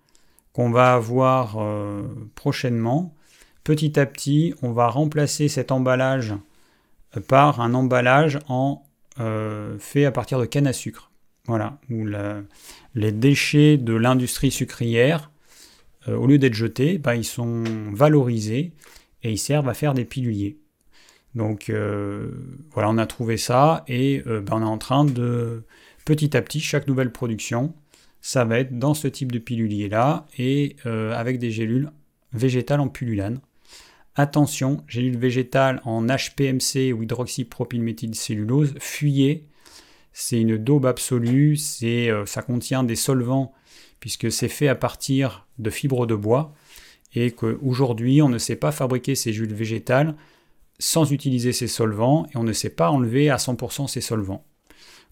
qu'on 0.52 0.70
va 0.70 0.94
avoir 0.94 1.56
euh, 1.58 2.02
prochainement, 2.34 3.14
petit 3.64 3.98
à 3.98 4.06
petit, 4.06 4.54
on 4.62 4.72
va 4.72 4.88
remplacer 4.88 5.48
cet 5.48 5.72
emballage 5.72 6.34
euh, 7.16 7.20
par 7.20 7.60
un 7.60 7.74
emballage 7.74 8.38
en, 8.48 8.82
euh, 9.20 9.78
fait 9.78 10.04
à 10.04 10.12
partir 10.12 10.38
de 10.38 10.46
canne 10.46 10.66
à 10.66 10.72
sucre. 10.72 11.10
voilà, 11.46 11.78
où 11.90 12.06
les 12.94 13.12
déchets 13.12 13.76
de 13.76 13.94
l'industrie 13.94 14.50
sucrière, 14.50 15.30
au 16.08 16.26
lieu 16.26 16.38
d'être 16.38 16.54
jetés, 16.54 16.98
bah, 16.98 17.14
ils 17.14 17.24
sont 17.24 17.62
valorisés 17.92 18.72
et 19.22 19.30
ils 19.30 19.38
servent 19.38 19.68
à 19.68 19.74
faire 19.74 19.94
des 19.94 20.04
piluliers. 20.04 20.58
Donc 21.34 21.70
voilà, 22.72 22.90
on 22.90 22.98
a 22.98 23.06
trouvé 23.06 23.36
ça 23.36 23.84
et 23.86 24.22
bah, 24.24 24.52
on 24.52 24.62
est 24.62 24.64
en 24.64 24.78
train 24.78 25.04
de, 25.04 25.64
petit 26.04 26.36
à 26.36 26.42
petit, 26.42 26.60
chaque 26.60 26.86
nouvelle 26.88 27.12
production, 27.12 27.74
ça 28.22 28.46
va 28.46 28.60
être 28.60 28.78
dans 28.78 28.94
ce 28.94 29.08
type 29.08 29.30
de 29.32 29.38
pilulier 29.38 29.90
là 29.90 30.26
et 30.38 30.76
avec 30.84 31.38
des 31.38 31.50
gélules 31.50 31.90
végétales 32.32 32.80
en 32.80 32.88
pullulane. 32.88 33.40
Attention, 34.14 34.84
gélules 34.88 35.18
végétales 35.18 35.82
en 35.84 36.06
HPMC 36.06 36.92
ou 36.94 37.02
hydroxypropylméthylcellulose, 37.02 38.74
fuyez 38.78 39.46
c'est 40.12 40.40
une 40.40 40.58
daube 40.58 40.86
absolue, 40.86 41.58
euh, 41.82 42.26
ça 42.26 42.42
contient 42.42 42.84
des 42.84 42.96
solvants 42.96 43.52
puisque 44.00 44.30
c'est 44.30 44.48
fait 44.48 44.68
à 44.68 44.74
partir 44.74 45.46
de 45.58 45.70
fibres 45.70 46.06
de 46.06 46.14
bois 46.14 46.54
et 47.14 47.30
qu'aujourd'hui 47.30 48.20
on 48.20 48.28
ne 48.28 48.38
sait 48.38 48.56
pas 48.56 48.72
fabriquer 48.72 49.14
ces 49.14 49.32
jus 49.32 49.46
végétales 49.46 50.14
sans 50.78 51.12
utiliser 51.12 51.52
ces 51.52 51.68
solvants 51.68 52.26
et 52.32 52.36
on 52.36 52.42
ne 52.42 52.52
sait 52.52 52.70
pas 52.70 52.90
enlever 52.90 53.30
à 53.30 53.36
100% 53.36 53.86
ces 53.88 54.00
solvants. 54.00 54.44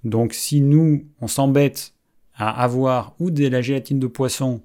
Donc 0.04 0.34
si 0.34 0.60
nous 0.60 1.06
on 1.20 1.28
s'embête 1.28 1.94
à 2.40 2.50
avoir 2.50 3.14
ou 3.18 3.30
de 3.30 3.46
la 3.46 3.62
gélatine 3.62 3.98
de 3.98 4.06
poisson 4.06 4.62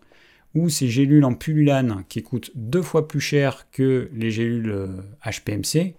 ou 0.54 0.70
ces 0.70 0.88
gélules 0.88 1.26
en 1.26 1.34
pullulane 1.34 2.04
qui 2.08 2.24
coûtent 2.24 2.52
deux 2.56 2.82
fois 2.82 3.08
plus 3.08 3.20
cher 3.20 3.68
que 3.72 4.10
les 4.14 4.32
gélules 4.32 5.04
HPMC, 5.26 5.76
euh, 5.76 5.92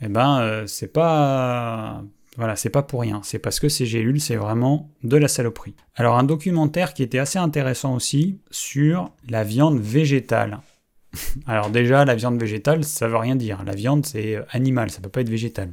eh 0.00 0.08
ben 0.08 0.40
euh, 0.40 0.66
c'est 0.66 0.92
pas 0.92 2.04
voilà, 2.36 2.56
c'est 2.56 2.70
pas 2.70 2.82
pour 2.82 3.00
rien, 3.00 3.20
c'est 3.22 3.38
parce 3.38 3.60
que 3.60 3.68
ces 3.68 3.86
gélules, 3.86 4.20
c'est 4.20 4.36
vraiment 4.36 4.90
de 5.04 5.16
la 5.16 5.28
saloperie. 5.28 5.74
Alors 5.94 6.18
un 6.18 6.24
documentaire 6.24 6.92
qui 6.92 7.02
était 7.04 7.20
assez 7.20 7.38
intéressant 7.38 7.94
aussi 7.94 8.40
sur 8.50 9.12
la 9.28 9.44
viande 9.44 9.78
végétale. 9.78 10.60
Alors 11.46 11.70
déjà, 11.70 12.04
la 12.04 12.16
viande 12.16 12.40
végétale, 12.40 12.82
ça 12.82 13.06
veut 13.06 13.16
rien 13.16 13.36
dire. 13.36 13.62
La 13.64 13.74
viande, 13.74 14.04
c'est 14.04 14.38
animal, 14.50 14.90
ça 14.90 15.00
peut 15.00 15.08
pas 15.08 15.20
être 15.20 15.28
végétal. 15.28 15.70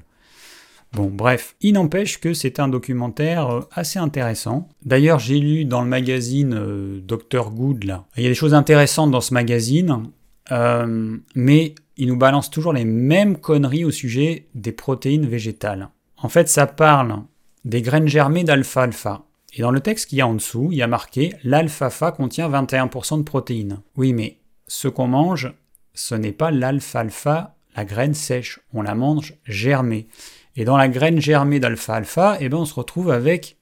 Bon, 0.93 1.09
bref, 1.09 1.55
il 1.61 1.73
n'empêche 1.73 2.19
que 2.19 2.33
c'est 2.33 2.59
un 2.59 2.67
documentaire 2.67 3.49
euh, 3.49 3.61
assez 3.71 3.97
intéressant. 3.97 4.67
D'ailleurs, 4.83 5.19
j'ai 5.19 5.39
lu 5.39 5.63
dans 5.63 5.81
le 5.81 5.87
magazine 5.87 6.53
euh, 6.53 6.99
Dr 7.01 7.51
Good, 7.51 7.85
là, 7.85 8.05
il 8.17 8.23
y 8.23 8.25
a 8.25 8.29
des 8.29 8.35
choses 8.35 8.53
intéressantes 8.53 9.11
dans 9.11 9.21
ce 9.21 9.33
magazine, 9.33 10.03
euh, 10.51 11.17
mais 11.33 11.75
il 11.95 12.07
nous 12.07 12.17
balance 12.17 12.49
toujours 12.49 12.73
les 12.73 12.83
mêmes 12.83 13.37
conneries 13.37 13.85
au 13.85 13.91
sujet 13.91 14.47
des 14.53 14.73
protéines 14.73 15.25
végétales. 15.25 15.89
En 16.17 16.27
fait, 16.27 16.49
ça 16.49 16.67
parle 16.67 17.23
des 17.63 17.81
graines 17.81 18.07
germées 18.07 18.43
d'alfalfa. 18.43 19.23
Et 19.53 19.61
dans 19.61 19.71
le 19.71 19.79
texte 19.79 20.09
qu'il 20.09 20.17
y 20.17 20.21
a 20.21 20.27
en 20.27 20.33
dessous, 20.33 20.69
il 20.71 20.77
y 20.77 20.81
a 20.81 20.87
marqué 20.87 21.33
l'alfalfa 21.43 22.11
contient 22.11 22.49
21% 22.49 23.19
de 23.19 23.23
protéines. 23.23 23.79
Oui, 23.95 24.13
mais 24.13 24.37
ce 24.67 24.87
qu'on 24.87 25.07
mange, 25.07 25.53
ce 25.93 26.15
n'est 26.15 26.31
pas 26.31 26.51
l'alfalfa, 26.51 27.55
la 27.75 27.85
graine 27.85 28.13
sèche. 28.13 28.59
On 28.73 28.81
la 28.81 28.95
mange 28.95 29.35
germée. 29.45 30.07
Et 30.55 30.65
dans 30.65 30.77
la 30.77 30.87
graine 30.87 31.21
germée 31.21 31.59
d'alfalfa, 31.59 32.37
eh 32.39 32.49
ben, 32.49 32.57
on 32.57 32.65
se 32.65 32.73
retrouve 32.73 33.11
avec 33.11 33.57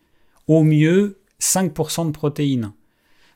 au 0.47 0.63
mieux 0.63 1.19
5% 1.41 2.07
de 2.07 2.11
protéines. 2.11 2.73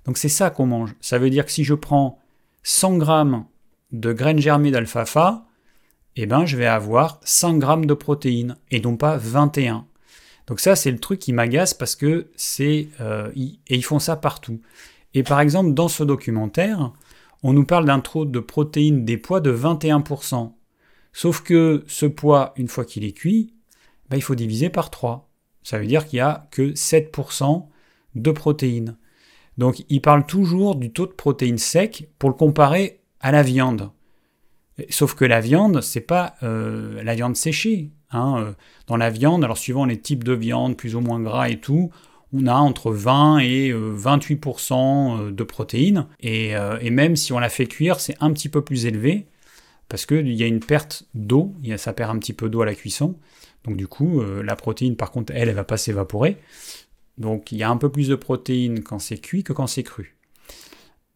Donc 0.06 0.18
c'est 0.18 0.30
ça 0.30 0.50
qu'on 0.50 0.66
mange. 0.66 0.96
Ça 1.02 1.20
veut 1.20 1.30
dire 1.30 1.46
que 1.46 1.52
si 1.52 1.64
je 1.64 1.74
prends 1.74 2.20
100 2.64 2.98
grammes 2.98 3.46
de 3.92 4.12
graines 4.12 4.40
germées 4.40 4.72
d'alfalfa, 4.72 5.46
eh 6.16 6.26
ben, 6.26 6.46
je 6.46 6.58
vais 6.58 6.66
avoir 6.66 7.20
5 7.24 7.60
grammes 7.60 7.86
de 7.86 7.94
protéines 7.94 8.58
et 8.72 8.80
non 8.80 8.98
pas 8.98 9.18
21. 9.18 9.86
Donc 10.48 10.60
ça, 10.60 10.76
c'est 10.76 10.92
le 10.92 11.00
truc 11.00 11.20
qui 11.20 11.34
m'agace 11.34 11.74
parce 11.74 11.96
que 11.96 12.28
c'est... 12.36 12.90
Euh, 13.00 13.32
et 13.36 13.76
ils 13.76 13.86
font 13.86 14.00
ça 14.00 14.16
partout. 14.16 14.60
Et 15.14 15.24
par 15.24 15.40
exemple, 15.40 15.74
dans 15.74 15.88
ce 15.88 16.04
documentaire, 16.04 16.92
on 17.44 17.54
nous 17.54 17.66
parle 17.66 17.86
d'un 17.86 18.00
taux 18.00 18.26
de 18.26 18.40
protéines 18.40 19.06
des 19.06 19.18
poids 19.18 19.40
de 19.40 19.56
21%. 19.56 20.52
Sauf 21.14 21.42
que 21.42 21.84
ce 21.88 22.08
poids, 22.08 22.54
une 22.58 22.68
fois 22.68 22.86
qu'il 22.86 23.04
est 23.04 23.14
cuit, 23.14 23.54
ben, 24.10 24.18
il 24.18 24.22
faut 24.24 24.36
diviser 24.36 24.70
par 24.70 24.90
3. 24.90 25.30
Ça 25.62 25.78
veut 25.78 25.86
dire 25.86 26.06
qu'il 26.06 26.18
n'y 26.18 26.22
a 26.22 26.48
que 26.52 26.74
7% 26.74 27.68
de 28.16 28.32
protéines. 28.32 28.98
Donc 29.58 29.84
il 29.90 30.02
parle 30.02 30.26
toujours 30.26 30.76
du 30.76 30.92
taux 30.92 31.06
de 31.06 31.12
protéines 31.12 31.58
sec 31.58 32.10
pour 32.20 32.30
le 32.30 32.36
comparer 32.36 33.02
à 33.20 33.32
la 33.32 33.44
viande. 33.44 33.92
Sauf 34.90 35.14
que 35.14 35.26
la 35.26 35.40
viande, 35.40 35.82
c'est 35.82 36.02
pas 36.02 36.36
euh, 36.42 37.02
la 37.04 37.14
viande 37.14 37.36
séchée. 37.36 37.92
Hein. 38.12 38.36
Euh, 38.40 38.52
dans 38.88 38.98
la 38.98 39.12
viande, 39.12 39.44
alors 39.44 39.58
suivant 39.58 39.86
les 39.86 40.00
types 40.00 40.24
de 40.24 40.34
viande, 40.34 40.76
plus 40.76 40.96
ou 40.96 41.00
moins 41.00 41.20
gras 41.20 41.50
et 41.50 41.60
tout, 41.60 41.92
on 42.34 42.48
a 42.48 42.56
entre 42.56 42.92
20 42.92 43.40
et 43.40 43.72
28% 43.72 44.74
euh, 45.28 45.32
de 45.32 45.44
protéines. 45.44 46.08
Et, 46.20 46.56
même 46.90 47.16
si 47.16 47.34
on 47.34 47.40
la 47.40 47.50
fait 47.50 47.68
cuire, 47.68 48.00
c'est 48.00 48.16
un 48.20 48.34
petit 48.34 48.50
peu 48.50 48.64
plus 48.64 48.88
élevé 48.88 49.28
parce 49.90 50.06
qu'il 50.06 50.34
y 50.34 50.44
a 50.44 50.48
une 50.48 50.60
perte 50.60 51.06
d'eau, 51.14 51.54
ça 51.78 51.94
perd 51.94 52.12
un 52.16 52.20
petit 52.20 52.34
peu 52.34 52.50
d'eau 52.50 52.62
à 52.62 52.66
la 52.66 52.76
cuisson. 52.76 53.18
Donc 53.64 53.78
du 53.78 53.88
coup, 53.88 54.22
la 54.22 54.56
protéine, 54.56 54.96
par 54.96 55.12
contre, 55.12 55.32
elle, 55.36 55.50
elle 55.50 55.56
va 55.56 55.64
pas 55.64 55.78
s'évaporer. 55.78 56.38
Donc 57.18 57.52
il 57.52 57.58
y 57.58 57.64
a 57.64 57.70
un 57.70 57.78
peu 57.78 57.90
plus 57.90 58.08
de 58.08 58.16
protéines 58.16 58.82
quand 58.82 59.00
c'est 59.00 59.20
cuit 59.20 59.44
que 59.44 59.54
quand 59.54 59.68
c'est 59.68 59.84
cru. 59.84 60.18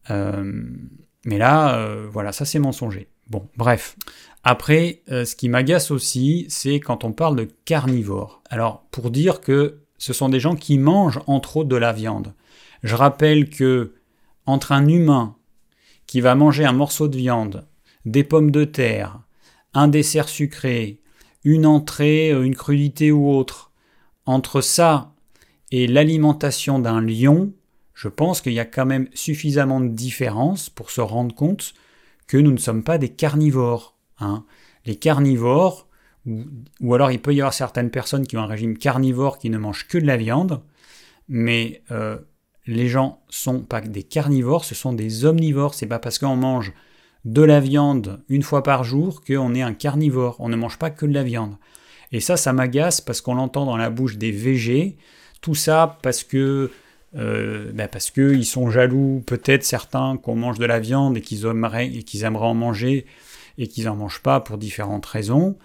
mais 0.08 1.38
là, 1.38 2.06
voilà, 2.10 2.32
ça 2.32 2.44
c'est 2.44 2.58
mensonger. 2.58 3.08
Bon, 3.28 3.46
bref. 3.56 3.96
Après, 4.42 5.02
euh, 5.10 5.24
ce 5.24 5.36
qui 5.36 5.48
m'agace 5.48 5.90
aussi, 5.90 6.46
c'est 6.48 6.80
quand 6.80 7.04
on 7.04 7.12
parle 7.12 7.36
de 7.36 7.48
carnivores. 7.64 8.42
Alors, 8.48 8.86
pour 8.90 9.10
dire 9.10 9.40
que 9.40 9.80
ce 9.98 10.12
sont 10.12 10.28
des 10.28 10.40
gens 10.40 10.56
qui 10.56 10.78
mangent 10.78 11.20
entre 11.26 11.58
autres 11.58 11.68
de 11.68 11.76
la 11.76 11.92
viande. 11.92 12.34
Je 12.82 12.94
rappelle 12.94 13.50
que 13.50 13.94
entre 14.46 14.72
un 14.72 14.88
humain 14.88 15.36
qui 16.06 16.22
va 16.22 16.34
manger 16.34 16.64
un 16.64 16.72
morceau 16.72 17.08
de 17.08 17.18
viande, 17.18 17.66
des 18.04 18.24
pommes 18.24 18.50
de 18.50 18.64
terre, 18.64 19.20
un 19.74 19.88
dessert 19.88 20.28
sucré, 20.28 21.00
une 21.44 21.66
entrée, 21.66 22.30
euh, 22.30 22.42
une 22.42 22.56
crudité 22.56 23.12
ou 23.12 23.30
autre, 23.30 23.72
entre 24.26 24.60
ça 24.60 25.14
et 25.70 25.86
l'alimentation 25.86 26.78
d'un 26.78 27.00
lion, 27.00 27.52
je 27.94 28.08
pense 28.08 28.40
qu'il 28.40 28.52
y 28.52 28.60
a 28.60 28.64
quand 28.64 28.86
même 28.86 29.08
suffisamment 29.12 29.80
de 29.80 29.88
différence 29.88 30.70
pour 30.70 30.90
se 30.90 31.00
rendre 31.00 31.34
compte 31.34 31.74
que 32.26 32.36
nous 32.36 32.52
ne 32.52 32.58
sommes 32.58 32.84
pas 32.84 32.98
des 32.98 33.08
carnivores. 33.08 33.96
Hein. 34.20 34.44
Les 34.84 34.96
carnivores, 34.96 35.88
ou, 36.26 36.94
alors 36.94 37.10
il 37.10 37.20
peut 37.20 37.34
y 37.34 37.40
avoir 37.40 37.54
certaines 37.54 37.90
personnes 37.90 38.26
qui 38.26 38.36
ont 38.36 38.42
un 38.42 38.46
régime 38.46 38.78
carnivore 38.78 39.38
qui 39.38 39.50
ne 39.50 39.58
mangent 39.58 39.88
que 39.88 39.98
de 39.98 40.06
la 40.06 40.16
viande, 40.16 40.62
mais 41.28 41.82
euh, 41.90 42.18
les 42.66 42.88
gens 42.88 43.22
sont 43.28 43.60
pas 43.60 43.80
des 43.80 44.02
carnivores, 44.02 44.64
ce 44.64 44.74
sont 44.74 44.92
des 44.92 45.24
omnivores. 45.24 45.74
C'est 45.74 45.86
pas 45.86 45.98
parce 45.98 46.18
qu'on 46.18 46.36
mange 46.36 46.72
de 47.24 47.42
la 47.42 47.60
viande 47.60 48.20
une 48.28 48.42
fois 48.42 48.62
par 48.62 48.84
jour 48.84 49.22
qu'on 49.24 49.54
est 49.54 49.62
un 49.62 49.74
carnivore. 49.74 50.36
On 50.38 50.48
ne 50.48 50.56
mange 50.56 50.78
pas 50.78 50.90
que 50.90 51.06
de 51.06 51.14
la 51.14 51.22
viande. 51.22 51.56
Et 52.12 52.20
ça, 52.20 52.36
ça 52.36 52.52
m'agace 52.52 53.00
parce 53.00 53.20
qu'on 53.20 53.34
l'entend 53.34 53.66
dans 53.66 53.76
la 53.76 53.90
bouche 53.90 54.16
des 54.16 54.32
végés. 54.32 54.96
Tout 55.40 55.54
ça 55.54 55.98
parce 56.02 56.24
que 56.24 56.70
euh, 57.16 57.72
ben 57.72 57.88
parce 57.88 58.10
qu'ils 58.10 58.44
sont 58.44 58.70
jaloux, 58.70 59.22
peut-être 59.26 59.64
certains 59.64 60.18
qu'on 60.18 60.36
mange 60.36 60.58
de 60.58 60.66
la 60.66 60.78
viande 60.78 61.16
et 61.16 61.20
qu'ils 61.20 61.46
aimeraient, 61.46 61.90
qu'ils 61.90 62.24
aimeraient 62.24 62.46
en 62.46 62.54
manger 62.54 63.06
et 63.56 63.66
qu'ils 63.66 63.84
n'en 63.84 63.96
mangent 63.96 64.22
pas 64.22 64.40
pour 64.40 64.58
différentes 64.58 65.06
raisons. 65.06 65.56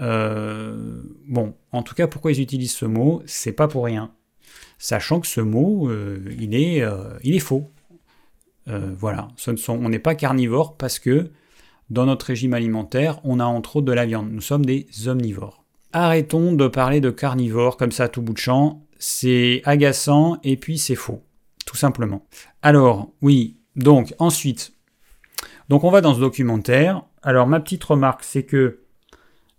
Euh, 0.00 1.02
bon, 1.26 1.54
en 1.72 1.82
tout 1.82 1.94
cas, 1.94 2.06
pourquoi 2.06 2.32
ils 2.32 2.40
utilisent 2.40 2.74
ce 2.74 2.86
mot? 2.86 3.22
C'est 3.26 3.52
pas 3.52 3.68
pour 3.68 3.84
rien. 3.84 4.12
Sachant 4.78 5.20
que 5.20 5.26
ce 5.26 5.40
mot, 5.40 5.88
euh, 5.88 6.20
il, 6.38 6.54
est, 6.54 6.84
il 7.22 7.34
est 7.34 7.40
faux. 7.40 7.70
Voilà, 8.66 9.28
on 9.68 9.88
n'est 9.88 9.98
pas 9.98 10.14
carnivore 10.14 10.76
parce 10.76 10.98
que 10.98 11.30
dans 11.90 12.06
notre 12.06 12.26
régime 12.26 12.54
alimentaire, 12.54 13.20
on 13.24 13.40
a 13.40 13.44
entre 13.44 13.76
autres 13.76 13.86
de 13.86 13.92
la 13.92 14.06
viande. 14.06 14.30
Nous 14.32 14.40
sommes 14.40 14.64
des 14.64 14.86
omnivores. 15.06 15.64
Arrêtons 15.92 16.52
de 16.52 16.66
parler 16.66 17.00
de 17.00 17.10
carnivores 17.10 17.76
comme 17.76 17.92
ça 17.92 18.08
tout 18.08 18.22
bout 18.22 18.32
de 18.32 18.38
champ 18.38 18.84
c'est 19.04 19.60
agaçant 19.64 20.38
et 20.44 20.56
puis 20.56 20.78
c'est 20.78 20.94
faux, 20.94 21.22
tout 21.66 21.76
simplement. 21.76 22.26
Alors, 22.62 23.12
oui, 23.20 23.58
donc 23.76 24.14
ensuite, 24.18 24.72
donc 25.68 25.84
on 25.84 25.90
va 25.90 26.00
dans 26.00 26.14
ce 26.14 26.20
documentaire. 26.20 27.02
Alors 27.22 27.46
ma 27.46 27.60
petite 27.60 27.84
remarque, 27.84 28.24
c'est 28.24 28.44
que 28.44 28.80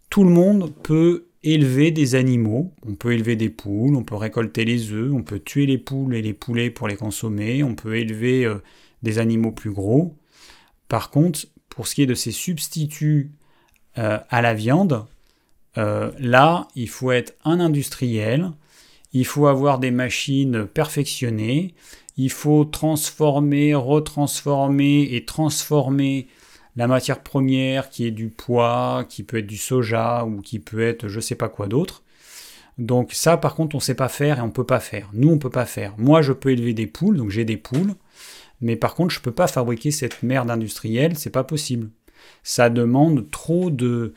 tout 0.09 0.24
le 0.24 0.31
monde 0.31 0.74
peut 0.81 1.27
élever 1.43 1.91
des 1.91 2.15
animaux. 2.15 2.74
On 2.88 2.95
peut 2.95 3.13
élever 3.13 3.35
des 3.35 3.50
poules, 3.50 3.95
on 3.95 4.03
peut 4.03 4.15
récolter 4.15 4.65
les 4.65 4.91
œufs, 4.91 5.13
on 5.13 5.21
peut 5.21 5.39
tuer 5.39 5.67
les 5.67 5.77
poules 5.77 6.15
et 6.15 6.24
les 6.24 6.33
poulets 6.33 6.71
pour 6.71 6.88
les 6.88 6.95
consommer, 6.95 7.63
on 7.63 7.75
peut 7.75 7.97
élever 7.97 8.45
euh, 8.45 8.55
des 9.05 9.19
animaux 9.19 9.53
plus 9.53 9.71
gros. 9.71 10.17
Par 10.89 11.09
contre, 11.09 11.47
pour 11.69 11.88
ce 11.88 11.95
qui 11.95 12.01
est 12.01 12.07
de 12.07 12.13
ces 12.13 12.31
substituts 12.31 13.31
euh, 13.97 14.19
à 14.29 14.41
la 14.41 14.53
viande, 14.53 15.05
euh, 15.77 16.12
là, 16.19 16.67
il 16.75 16.89
faut 16.89 17.12
être 17.12 17.35
un 17.45 17.62
industriel 17.62 18.51
il 19.15 19.25
faut 19.25 19.47
avoir 19.47 19.79
des 19.79 19.91
machines 19.91 20.65
perfectionnées, 20.65 21.74
il 22.17 22.29
faut 22.29 22.65
transformer, 22.65 23.74
retransformer 23.74 25.03
et 25.15 25.24
transformer 25.24 26.27
la 26.75 26.88
matière 26.88 27.24
première 27.24 27.89
qui 27.89 28.05
est 28.05 28.12
du 28.12 28.27
pois, 28.27 29.05
qui 29.07 29.24
peut 29.24 29.38
être 29.38 29.47
du 29.47 29.55
soja 29.55 30.25
ou 30.25 30.41
qui 30.41 30.59
peut 30.59 30.81
être 30.81 31.07
je 31.07 31.21
sais 31.21 31.35
pas 31.35 31.47
quoi 31.47 31.67
d'autre. 31.67 32.03
Donc 32.77 33.13
ça, 33.13 33.38
par 33.38 33.55
contre, 33.55 33.77
on 33.77 33.79
sait 33.79 33.95
pas 33.95 34.09
faire 34.09 34.39
et 34.39 34.41
on 34.41 34.47
ne 34.47 34.51
peut 34.51 34.65
pas 34.65 34.81
faire. 34.81 35.09
Nous, 35.13 35.29
on 35.29 35.35
ne 35.35 35.39
peut 35.39 35.50
pas 35.50 35.65
faire. 35.65 35.93
Moi, 35.97 36.21
je 36.21 36.33
peux 36.33 36.50
élever 36.50 36.74
des 36.74 36.88
poules, 36.88 37.15
donc 37.15 37.29
j'ai 37.29 37.45
des 37.45 37.55
poules, 37.55 37.95
mais 38.62 38.75
par 38.75 38.95
contre, 38.95 39.13
je 39.13 39.19
ne 39.19 39.24
peux 39.24 39.31
pas 39.31 39.47
fabriquer 39.47 39.91
cette 39.91 40.24
merde 40.24 40.50
industrielle, 40.50 41.17
c'est 41.17 41.29
pas 41.29 41.43
possible. 41.43 41.89
Ça 42.43 42.69
demande 42.69 43.29
trop 43.29 43.69
de, 43.69 44.13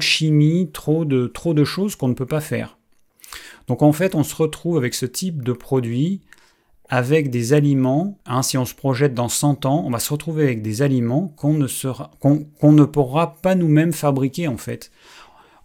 chimie, 0.00 0.70
trop 0.72 1.04
de, 1.04 1.64
choses 1.64 1.96
qu'on 1.96 2.08
ne 2.08 2.14
peut 2.14 2.26
pas 2.26 2.40
faire. 2.40 2.78
Donc 3.68 3.82
en 3.82 3.92
fait, 3.92 4.14
on 4.14 4.22
se 4.22 4.34
retrouve 4.34 4.76
avec 4.76 4.94
ce 4.94 5.06
type 5.06 5.42
de 5.42 5.52
produit, 5.52 6.20
avec 6.88 7.30
des 7.30 7.52
aliments, 7.52 8.18
hein, 8.26 8.42
si 8.42 8.56
on 8.56 8.64
se 8.64 8.74
projette 8.74 9.12
dans 9.12 9.28
100 9.28 9.66
ans, 9.66 9.82
on 9.84 9.90
va 9.90 9.98
se 9.98 10.12
retrouver 10.12 10.44
avec 10.44 10.62
des 10.62 10.82
aliments 10.82 11.28
qu'on 11.36 11.54
ne, 11.54 11.66
qu'on 12.20 12.72
ne 12.72 12.84
pourra 12.84 13.34
pas 13.42 13.56
nous-mêmes 13.56 13.92
fabriquer 13.92 14.46
en 14.46 14.56
fait 14.56 14.92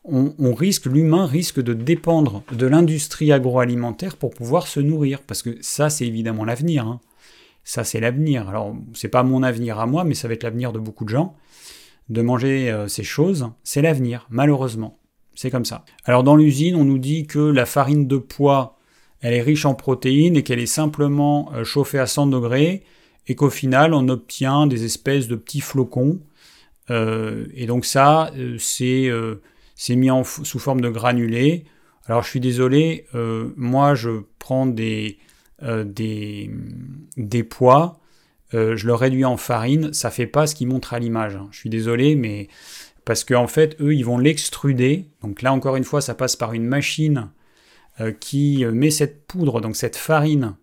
on, 0.04 0.54
risque, 0.54 0.86
l'humain 0.86 1.26
risque 1.26 1.62
de 1.62 1.74
dépendre 1.74 2.44
de 2.52 2.66
l'industrie 2.66 3.32
agroalimentaire 3.32 4.18
pour 4.18 4.32
pouvoir 4.32 4.68
se 4.68 4.80
nourrir, 4.80 5.22
parce 5.22 5.42
que 5.44 5.58
ça, 5.62 5.90
c'est 5.90 6.08
évidemment 6.08 6.44
l'avenir. 6.44 6.88
Hein. 6.88 7.00
Ça, 7.64 7.84
c'est 7.84 8.00
l'avenir. 8.00 8.50
Alors, 8.50 8.76
c'est 8.94 9.08
pas 9.08 9.24
mon 9.24 9.44
avenir 9.44 9.80
à 9.80 9.86
moi, 9.86 10.04
mais 10.04 10.16
ça 10.16 10.28
va 10.28 10.34
être 10.34 10.44
l'avenir 10.44 10.72
de 10.72 10.80
beaucoup 10.80 11.06
de 11.06 11.10
gens. 11.10 11.36
De 12.10 12.22
manger 12.22 12.72
euh, 12.72 12.88
ces 12.88 13.04
choses, 13.04 13.50
c'est 13.64 13.82
l'avenir, 13.82 14.28
malheureusement. 14.30 15.00
C'est 15.36 15.52
comme 15.52 15.66
ça. 15.66 15.86
Alors, 16.06 16.24
dans 16.24 16.36
l'usine, 16.36 16.76
on 16.76 16.84
nous 16.84 16.98
dit 16.98 17.28
que 17.28 17.40
la 17.40 17.66
farine 17.66 18.08
de 18.08 18.18
pois, 18.18 18.78
elle 19.22 19.34
est 19.34 19.42
riche 19.42 19.66
en 19.66 19.76
protéines 19.76 20.36
et 20.36 20.44
qu'elle 20.44 20.60
est 20.60 20.66
simplement 20.66 21.52
euh, 21.54 21.64
chauffée 21.64 22.00
à 22.00 22.08
100 22.08 22.28
degrés, 22.28 22.84
et 23.28 23.36
qu'au 23.36 23.52
final, 23.52 23.94
on 23.94 24.10
obtient 24.10 24.66
des 24.66 24.84
espèces 24.84 25.28
de 25.28 25.36
petits 25.36 25.62
flocons. 25.62 26.20
Euh, 26.90 27.46
et 27.54 27.68
donc 27.68 27.86
ça, 27.86 28.32
c'est 28.58 29.96
mis 29.96 30.10
sous 30.24 30.60
forme 30.60 30.82
de 30.82 30.90
granulés. 30.90 31.66
Alors 32.08 32.24
je 32.24 32.30
suis 32.30 32.40
désolé, 32.40 33.06
moi 33.56 33.94
je 33.94 34.24
prends 34.40 34.66
des, 34.66 35.20
euh, 35.64 35.84
des, 35.84 36.52
des, 37.18 37.44
pois, 37.44 38.00
euh, 38.54 38.76
je 38.76 38.88
le 38.88 38.94
réduis 38.94 39.26
en 39.26 39.38
farine, 39.38 39.94
ça 39.94 40.12
fait 40.12 40.28
pas 40.28 40.48
ce 40.48 40.56
qui 40.56 40.66
montre 40.66 40.94
à 40.94 41.00
l'image. 41.00 41.36
Hein. 41.36 41.48
Je 41.52 41.60
suis 41.60 41.70
désolé, 41.70 42.16
mais 42.16 42.48
parce 43.06 43.24
qu'en 43.24 43.44
en 43.44 43.48
fait, 43.48 43.80
eux, 43.82 43.94
ils 43.94 44.06
vont 44.06 44.18
l'extruder. 44.18 45.08
Donc 45.22 45.42
là, 45.42 45.54
encore 45.54 45.76
une 45.76 45.84
fois, 45.84 46.02
ça 46.02 46.16
passe 46.16 46.36
par 46.36 46.54
une 46.54 46.66
machine 46.66 47.30
qui 48.20 48.66
met 48.66 48.90
cette 48.90 49.28
poudre, 49.28 49.62
donc 49.62 49.76
cette 49.76 49.98
farine, 49.98 50.56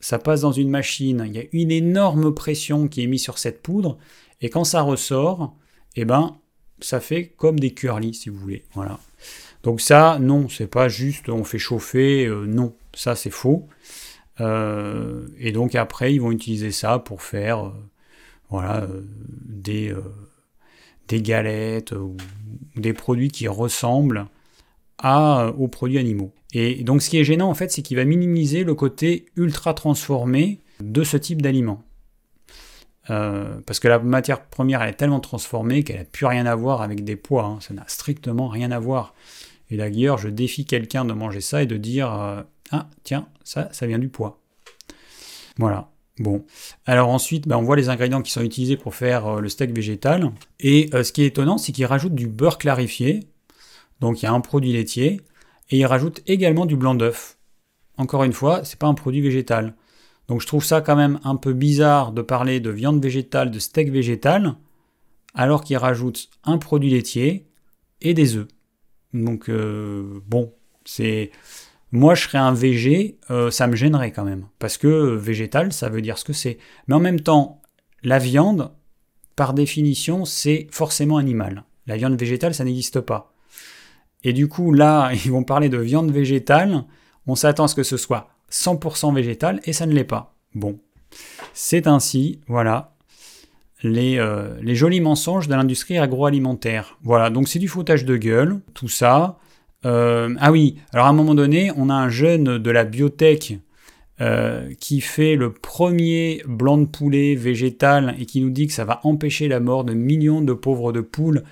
ça 0.00 0.18
passe 0.18 0.40
dans 0.40 0.52
une 0.52 0.70
machine. 0.70 1.22
Il 1.24 1.36
y 1.36 1.38
a 1.38 1.44
une 1.52 1.70
énorme 1.70 2.34
pression 2.34 2.88
qui 2.88 3.04
est 3.04 3.06
mise 3.06 3.22
sur 3.22 3.38
cette 3.38 3.62
poudre, 3.62 3.98
et 4.40 4.50
quand 4.50 4.64
ça 4.64 4.82
ressort, 4.82 5.54
eh 5.94 6.04
ben, 6.04 6.36
ça 6.80 7.00
fait 7.00 7.28
comme 7.36 7.58
des 7.58 7.72
curly, 7.72 8.14
si 8.14 8.28
vous 8.28 8.38
voulez. 8.38 8.64
Voilà. 8.74 8.98
Donc 9.62 9.80
ça, 9.80 10.18
non, 10.20 10.48
c'est 10.48 10.68
pas 10.68 10.88
juste 10.88 11.28
on 11.28 11.44
fait 11.44 11.58
chauffer, 11.58 12.26
euh, 12.26 12.46
non, 12.46 12.74
ça 12.94 13.16
c'est 13.16 13.30
faux. 13.30 13.66
Euh, 14.40 15.26
et 15.38 15.52
donc 15.52 15.74
après, 15.74 16.14
ils 16.14 16.20
vont 16.20 16.30
utiliser 16.30 16.72
ça 16.72 16.98
pour 16.98 17.22
faire 17.22 17.66
euh, 17.66 17.70
voilà, 18.50 18.86
des, 19.44 19.94
des 21.08 21.22
galettes 21.22 21.92
ou 21.92 22.16
des 22.76 22.92
produits 22.92 23.30
qui 23.30 23.48
ressemblent 23.48 24.26
à, 24.98 25.52
aux 25.58 25.68
produits 25.68 25.98
animaux. 25.98 26.32
Et 26.52 26.84
donc 26.84 27.02
ce 27.02 27.10
qui 27.10 27.18
est 27.18 27.24
gênant 27.24 27.50
en 27.50 27.54
fait, 27.54 27.70
c'est 27.70 27.82
qu'il 27.82 27.96
va 27.96 28.04
minimiser 28.04 28.64
le 28.64 28.74
côté 28.74 29.26
ultra 29.36 29.74
transformé 29.74 30.60
de 30.80 31.02
ce 31.02 31.16
type 31.16 31.42
d'aliment. 31.42 31.82
Euh, 33.08 33.60
parce 33.66 33.78
que 33.78 33.86
la 33.86 34.00
matière 34.00 34.44
première 34.46 34.82
elle 34.82 34.90
est 34.90 34.94
tellement 34.94 35.20
transformée 35.20 35.84
qu'elle 35.84 35.98
n'a 35.98 36.04
plus 36.04 36.26
rien 36.26 36.44
à 36.44 36.56
voir 36.56 36.82
avec 36.82 37.04
des 37.04 37.14
poids, 37.14 37.44
hein. 37.44 37.58
ça 37.60 37.72
n'a 37.72 37.84
strictement 37.86 38.48
rien 38.48 38.72
à 38.72 38.78
voir. 38.80 39.14
Et 39.70 39.76
d'ailleurs, 39.76 40.18
je 40.18 40.28
défie 40.28 40.64
quelqu'un 40.64 41.04
de 41.04 41.12
manger 41.12 41.40
ça 41.40 41.62
et 41.62 41.66
de 41.66 41.76
dire 41.76 42.12
euh, 42.12 42.42
Ah, 42.70 42.88
tiens, 43.02 43.28
ça, 43.44 43.68
ça 43.72 43.86
vient 43.86 43.98
du 43.98 44.08
poids. 44.08 44.40
Voilà. 45.58 45.90
Bon. 46.18 46.44
Alors 46.86 47.10
ensuite, 47.10 47.46
ben, 47.46 47.58
on 47.58 47.62
voit 47.62 47.76
les 47.76 47.88
ingrédients 47.90 48.22
qui 48.22 48.32
sont 48.32 48.42
utilisés 48.42 48.76
pour 48.76 48.94
faire 48.94 49.26
euh, 49.26 49.40
le 49.40 49.48
steak 49.48 49.72
végétal. 49.72 50.32
Et 50.60 50.90
ce 50.92 51.12
qui 51.12 51.22
est 51.22 51.26
étonnant, 51.26 51.58
c'est 51.58 51.72
qu'ils 51.72 51.86
rajoutent 51.86 52.14
du 52.14 52.26
beurre 52.26 52.58
clarifié. 52.58 53.20
Donc 54.00 54.22
il 54.22 54.24
y 54.24 54.28
a 54.28 54.32
un 54.32 54.40
produit 54.40 54.72
laitier. 54.72 55.20
Et 55.70 55.78
ils 55.78 55.86
rajoutent 55.86 56.22
également 56.26 56.66
du 56.66 56.76
blanc 56.76 56.94
d'œuf. 56.94 57.36
Encore 57.98 58.24
une 58.24 58.32
fois, 58.32 58.64
c'est 58.64 58.78
pas 58.78 58.86
un 58.86 58.94
produit 58.94 59.20
végétal. 59.20 59.74
Donc 60.28 60.40
je 60.40 60.46
trouve 60.46 60.64
ça 60.64 60.80
quand 60.80 60.96
même 60.96 61.20
un 61.24 61.36
peu 61.36 61.52
bizarre 61.52 62.12
de 62.12 62.22
parler 62.22 62.60
de 62.60 62.70
viande 62.70 63.02
végétale, 63.02 63.50
de 63.50 63.58
steak 63.58 63.90
végétal, 63.90 64.56
alors 65.34 65.62
qu'ils 65.62 65.76
rajoutent 65.76 66.28
un 66.44 66.58
produit 66.58 66.90
laitier 66.90 67.46
et 68.00 68.14
des 68.14 68.36
œufs. 68.36 68.48
Donc 69.24 69.48
euh, 69.48 70.20
bon, 70.26 70.52
c'est 70.84 71.30
moi 71.92 72.14
je 72.14 72.24
serais 72.24 72.38
un 72.38 72.52
végé, 72.52 73.18
euh, 73.30 73.50
ça 73.50 73.66
me 73.66 73.76
gênerait 73.76 74.12
quand 74.12 74.24
même, 74.24 74.46
parce 74.58 74.76
que 74.76 75.14
végétal, 75.14 75.72
ça 75.72 75.88
veut 75.88 76.02
dire 76.02 76.18
ce 76.18 76.24
que 76.24 76.32
c'est. 76.32 76.58
Mais 76.88 76.94
en 76.94 77.00
même 77.00 77.20
temps, 77.20 77.62
la 78.02 78.18
viande, 78.18 78.72
par 79.36 79.54
définition, 79.54 80.24
c'est 80.24 80.66
forcément 80.70 81.16
animal. 81.16 81.64
La 81.86 81.96
viande 81.96 82.18
végétale, 82.18 82.54
ça 82.54 82.64
n'existe 82.64 83.00
pas. 83.00 83.32
Et 84.24 84.32
du 84.32 84.48
coup, 84.48 84.72
là, 84.72 85.12
ils 85.24 85.30
vont 85.30 85.44
parler 85.44 85.68
de 85.68 85.78
viande 85.78 86.10
végétale, 86.10 86.84
on 87.26 87.34
s'attend 87.34 87.64
à 87.64 87.68
ce 87.68 87.74
que 87.74 87.82
ce 87.82 87.96
soit 87.96 88.28
100% 88.50 89.14
végétal 89.14 89.60
et 89.64 89.72
ça 89.72 89.86
ne 89.86 89.92
l'est 89.92 90.04
pas. 90.04 90.36
Bon, 90.54 90.78
c'est 91.52 91.86
ainsi, 91.86 92.40
voilà, 92.46 92.95
les, 93.82 94.18
euh, 94.18 94.48
les 94.62 94.74
jolis 94.74 95.00
mensonges 95.00 95.48
de 95.48 95.54
l'industrie 95.54 95.98
agroalimentaire. 95.98 96.98
Voilà, 97.02 97.30
donc 97.30 97.48
c'est 97.48 97.58
du 97.58 97.68
foutage 97.68 98.04
de 98.04 98.16
gueule, 98.16 98.60
tout 98.74 98.88
ça. 98.88 99.38
Euh, 99.84 100.34
ah 100.40 100.50
oui, 100.50 100.76
alors 100.92 101.06
à 101.06 101.10
un 101.10 101.12
moment 101.12 101.34
donné, 101.34 101.70
on 101.76 101.90
a 101.90 101.94
un 101.94 102.08
jeune 102.08 102.58
de 102.58 102.70
la 102.70 102.84
biotech 102.84 103.58
euh, 104.20 104.72
qui 104.80 105.00
fait 105.00 105.36
le 105.36 105.52
premier 105.52 106.42
blanc 106.46 106.78
de 106.78 106.86
poulet 106.86 107.34
végétal 107.34 108.16
et 108.18 108.26
qui 108.26 108.40
nous 108.40 108.50
dit 108.50 108.66
que 108.66 108.72
ça 108.72 108.84
va 108.84 109.00
empêcher 109.04 109.48
la 109.48 109.60
mort 109.60 109.84
de 109.84 109.92
millions 109.92 110.40
de 110.40 110.52
pauvres 110.52 110.92
de 110.92 111.00
poules 111.00 111.44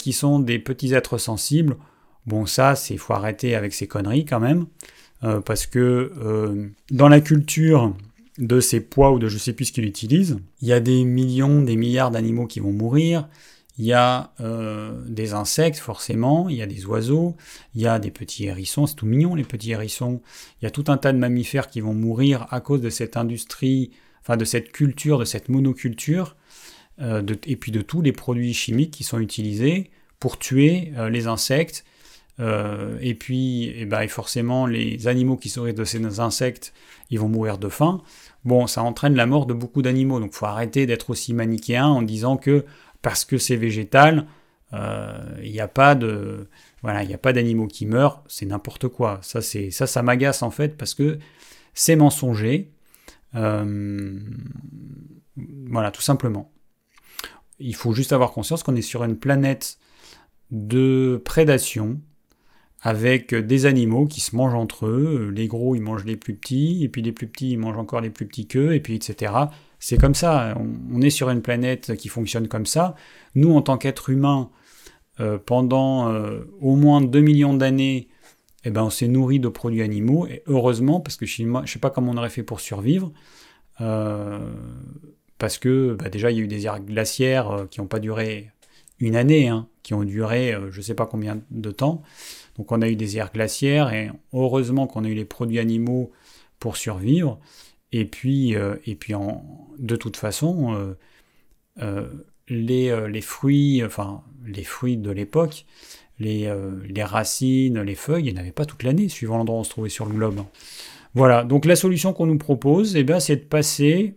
qui 0.00 0.12
sont 0.12 0.40
des 0.40 0.58
petits 0.58 0.92
êtres 0.92 1.18
sensibles. 1.18 1.76
Bon, 2.26 2.46
ça, 2.46 2.74
c'est 2.74 2.96
faut 2.96 3.12
arrêter 3.12 3.54
avec 3.54 3.72
ces 3.72 3.86
conneries 3.86 4.24
quand 4.24 4.40
même. 4.40 4.66
Euh, 5.24 5.40
parce 5.40 5.66
que 5.66 6.12
euh, 6.22 6.68
dans 6.92 7.08
la 7.08 7.20
culture 7.20 7.92
de 8.38 8.60
ces 8.60 8.80
pois 8.80 9.12
ou 9.12 9.18
de 9.18 9.28
je 9.28 9.38
sais 9.38 9.52
plus 9.52 9.66
ce 9.66 9.72
qu'il 9.72 9.84
utilise, 9.84 10.38
il 10.62 10.68
y 10.68 10.72
a 10.72 10.80
des 10.80 11.04
millions, 11.04 11.60
des 11.62 11.76
milliards 11.76 12.10
d'animaux 12.10 12.46
qui 12.46 12.60
vont 12.60 12.72
mourir, 12.72 13.28
il 13.78 13.84
y 13.84 13.92
a 13.92 14.32
euh, 14.40 15.04
des 15.06 15.34
insectes 15.34 15.78
forcément, 15.78 16.48
il 16.48 16.56
y 16.56 16.62
a 16.62 16.66
des 16.66 16.86
oiseaux, 16.86 17.36
il 17.74 17.82
y 17.82 17.86
a 17.86 17.98
des 17.98 18.10
petits 18.10 18.46
hérissons, 18.46 18.86
c'est 18.86 18.96
tout 18.96 19.06
mignon 19.06 19.34
les 19.34 19.44
petits 19.44 19.72
hérissons, 19.72 20.20
il 20.60 20.64
y 20.64 20.68
a 20.68 20.70
tout 20.70 20.84
un 20.88 20.96
tas 20.96 21.12
de 21.12 21.18
mammifères 21.18 21.68
qui 21.68 21.80
vont 21.80 21.94
mourir 21.94 22.46
à 22.50 22.60
cause 22.60 22.80
de 22.80 22.90
cette 22.90 23.16
industrie, 23.16 23.90
enfin 24.22 24.36
de 24.36 24.44
cette 24.44 24.72
culture, 24.72 25.18
de 25.18 25.24
cette 25.24 25.48
monoculture, 25.48 26.36
et 27.00 27.54
puis 27.54 27.70
de 27.70 27.80
tous 27.80 28.02
les 28.02 28.10
produits 28.10 28.52
chimiques 28.52 28.90
qui 28.90 29.04
sont 29.04 29.20
utilisés 29.20 29.92
pour 30.18 30.36
tuer 30.36 30.92
les 31.10 31.28
insectes. 31.28 31.84
Euh, 32.40 32.96
et 33.00 33.14
puis, 33.14 33.64
et 33.64 33.82
eh 33.82 33.86
ben, 33.86 34.06
forcément, 34.08 34.66
les 34.66 35.08
animaux 35.08 35.36
qui 35.36 35.48
se 35.48 35.60
de 35.60 35.84
ces 35.84 36.20
insectes, 36.20 36.72
ils 37.10 37.18
vont 37.18 37.28
mourir 37.28 37.58
de 37.58 37.68
faim. 37.68 38.02
Bon, 38.48 38.66
ça 38.66 38.82
entraîne 38.82 39.14
la 39.14 39.26
mort 39.26 39.44
de 39.44 39.52
beaucoup 39.52 39.82
d'animaux. 39.82 40.20
Donc, 40.20 40.32
faut 40.32 40.46
arrêter 40.46 40.86
d'être 40.86 41.10
aussi 41.10 41.34
manichéen 41.34 41.84
en 41.86 42.00
disant 42.00 42.38
que 42.38 42.64
parce 43.02 43.26
que 43.26 43.36
c'est 43.36 43.56
végétal, 43.56 44.26
euh, 44.72 45.36
il 45.42 45.52
n'y 45.52 45.60
a 45.60 45.68
pas 45.68 45.94
de 45.94 46.48
voilà, 46.80 47.02
il 47.02 47.12
a 47.12 47.18
pas 47.18 47.34
d'animaux 47.34 47.66
qui 47.66 47.84
meurent. 47.84 48.24
C'est 48.26 48.46
n'importe 48.46 48.88
quoi. 48.88 49.18
Ça, 49.20 49.42
c'est 49.42 49.70
ça, 49.70 49.86
ça 49.86 50.02
m'agace 50.02 50.42
en 50.42 50.50
fait 50.50 50.78
parce 50.78 50.94
que 50.94 51.18
c'est 51.74 51.94
mensonger. 51.94 52.72
Euh, 53.34 54.18
voilà, 55.66 55.90
tout 55.90 56.00
simplement. 56.00 56.50
Il 57.58 57.76
faut 57.76 57.92
juste 57.92 58.14
avoir 58.14 58.32
conscience 58.32 58.62
qu'on 58.62 58.76
est 58.76 58.80
sur 58.80 59.04
une 59.04 59.18
planète 59.18 59.76
de 60.50 61.20
prédation 61.22 62.00
avec 62.82 63.34
des 63.34 63.66
animaux 63.66 64.06
qui 64.06 64.20
se 64.20 64.36
mangent 64.36 64.54
entre 64.54 64.86
eux. 64.86 65.32
Les 65.34 65.48
gros, 65.48 65.74
ils 65.74 65.80
mangent 65.80 66.04
les 66.04 66.16
plus 66.16 66.34
petits, 66.34 66.84
et 66.84 66.88
puis 66.88 67.02
les 67.02 67.12
plus 67.12 67.26
petits, 67.26 67.50
ils 67.50 67.58
mangent 67.58 67.78
encore 67.78 68.00
les 68.00 68.10
plus 68.10 68.26
petits 68.26 68.46
qu'eux, 68.46 68.74
et 68.74 68.80
puis 68.80 68.94
etc. 68.94 69.32
C'est 69.80 69.98
comme 69.98 70.14
ça. 70.14 70.54
On, 70.92 71.00
est 71.00 71.10
sur 71.10 71.30
une 71.30 71.42
planète 71.42 71.96
qui 71.96 72.08
fonctionne 72.08 72.48
comme 72.48 72.66
ça. 72.66 72.94
Nous, 73.34 73.52
en 73.52 73.62
tant 73.62 73.78
qu'êtres 73.78 74.10
humains, 74.10 74.50
euh, 75.20 75.38
pendant 75.44 76.12
euh, 76.12 76.44
au 76.60 76.76
moins 76.76 77.00
2 77.00 77.20
millions 77.20 77.54
d'années, 77.54 78.08
eh 78.64 78.70
ben, 78.70 78.84
on 78.84 78.90
s'est 78.90 79.08
nourri 79.08 79.40
de 79.40 79.48
produits 79.48 79.82
animaux, 79.82 80.26
et 80.26 80.42
heureusement, 80.46 81.00
parce 81.00 81.16
que 81.16 81.26
je 81.26 81.42
ne 81.42 81.66
sais 81.66 81.78
pas 81.78 81.90
comment 81.90 82.12
on 82.12 82.16
aurait 82.16 82.30
fait 82.30 82.42
pour 82.42 82.60
survivre, 82.60 83.12
euh, 83.80 84.38
parce 85.38 85.58
que 85.58 85.94
bah, 85.98 86.10
déjà, 86.10 86.30
il 86.30 86.38
y 86.38 86.40
a 86.40 86.44
eu 86.44 86.48
des 86.48 86.66
ères 86.66 86.80
glaciaires 86.80 87.66
qui 87.70 87.80
n'ont 87.80 87.86
pas 87.86 88.00
duré 88.00 88.50
une 89.00 89.16
année, 89.16 89.48
hein, 89.48 89.68
qui 89.82 89.94
ont 89.94 90.04
duré 90.04 90.54
je 90.70 90.76
ne 90.76 90.82
sais 90.82 90.94
pas 90.94 91.06
combien 91.06 91.40
de 91.50 91.70
temps. 91.70 92.02
Donc 92.58 92.72
on 92.72 92.82
a 92.82 92.88
eu 92.88 92.96
des 92.96 93.16
ères 93.16 93.32
glaciaires 93.32 93.92
et 93.92 94.10
heureusement 94.32 94.86
qu'on 94.86 95.04
a 95.04 95.08
eu 95.08 95.14
les 95.14 95.24
produits 95.24 95.60
animaux 95.60 96.10
pour 96.58 96.76
survivre. 96.76 97.38
Et 97.92 98.04
puis, 98.04 98.54
euh, 98.54 98.76
et 98.84 98.94
puis 98.94 99.14
de 99.78 99.96
toute 99.96 100.16
façon, 100.16 100.74
euh, 100.74 100.94
euh, 101.80 102.08
les, 102.48 103.20
fruits, 103.20 103.82
enfin 103.84 104.22
les 104.44 104.64
fruits 104.64 104.96
de 104.96 105.10
l'époque, 105.10 105.64
les, 106.18 106.50
racines, 107.02 107.80
les 107.80 107.94
feuilles, 107.94 108.26
il 108.26 108.32
n'y 108.32 108.38
en 108.38 108.42
avait 108.42 108.52
pas 108.52 108.66
toute 108.66 108.82
l'année, 108.82 109.08
suivant 109.08 109.38
l'endroit 109.38 109.58
où 109.58 109.60
on 109.60 109.64
se 109.64 109.70
trouvait 109.70 109.88
sur 109.88 110.04
le 110.04 110.14
globe. 110.14 110.42
Voilà, 111.14 111.44
donc 111.44 111.64
la 111.64 111.76
solution 111.76 112.12
qu'on 112.12 112.26
nous 112.26 112.38
propose, 112.38 112.96
eh 112.96 113.06
c'est 113.20 113.36
de 113.36 113.44
passer 113.44 114.14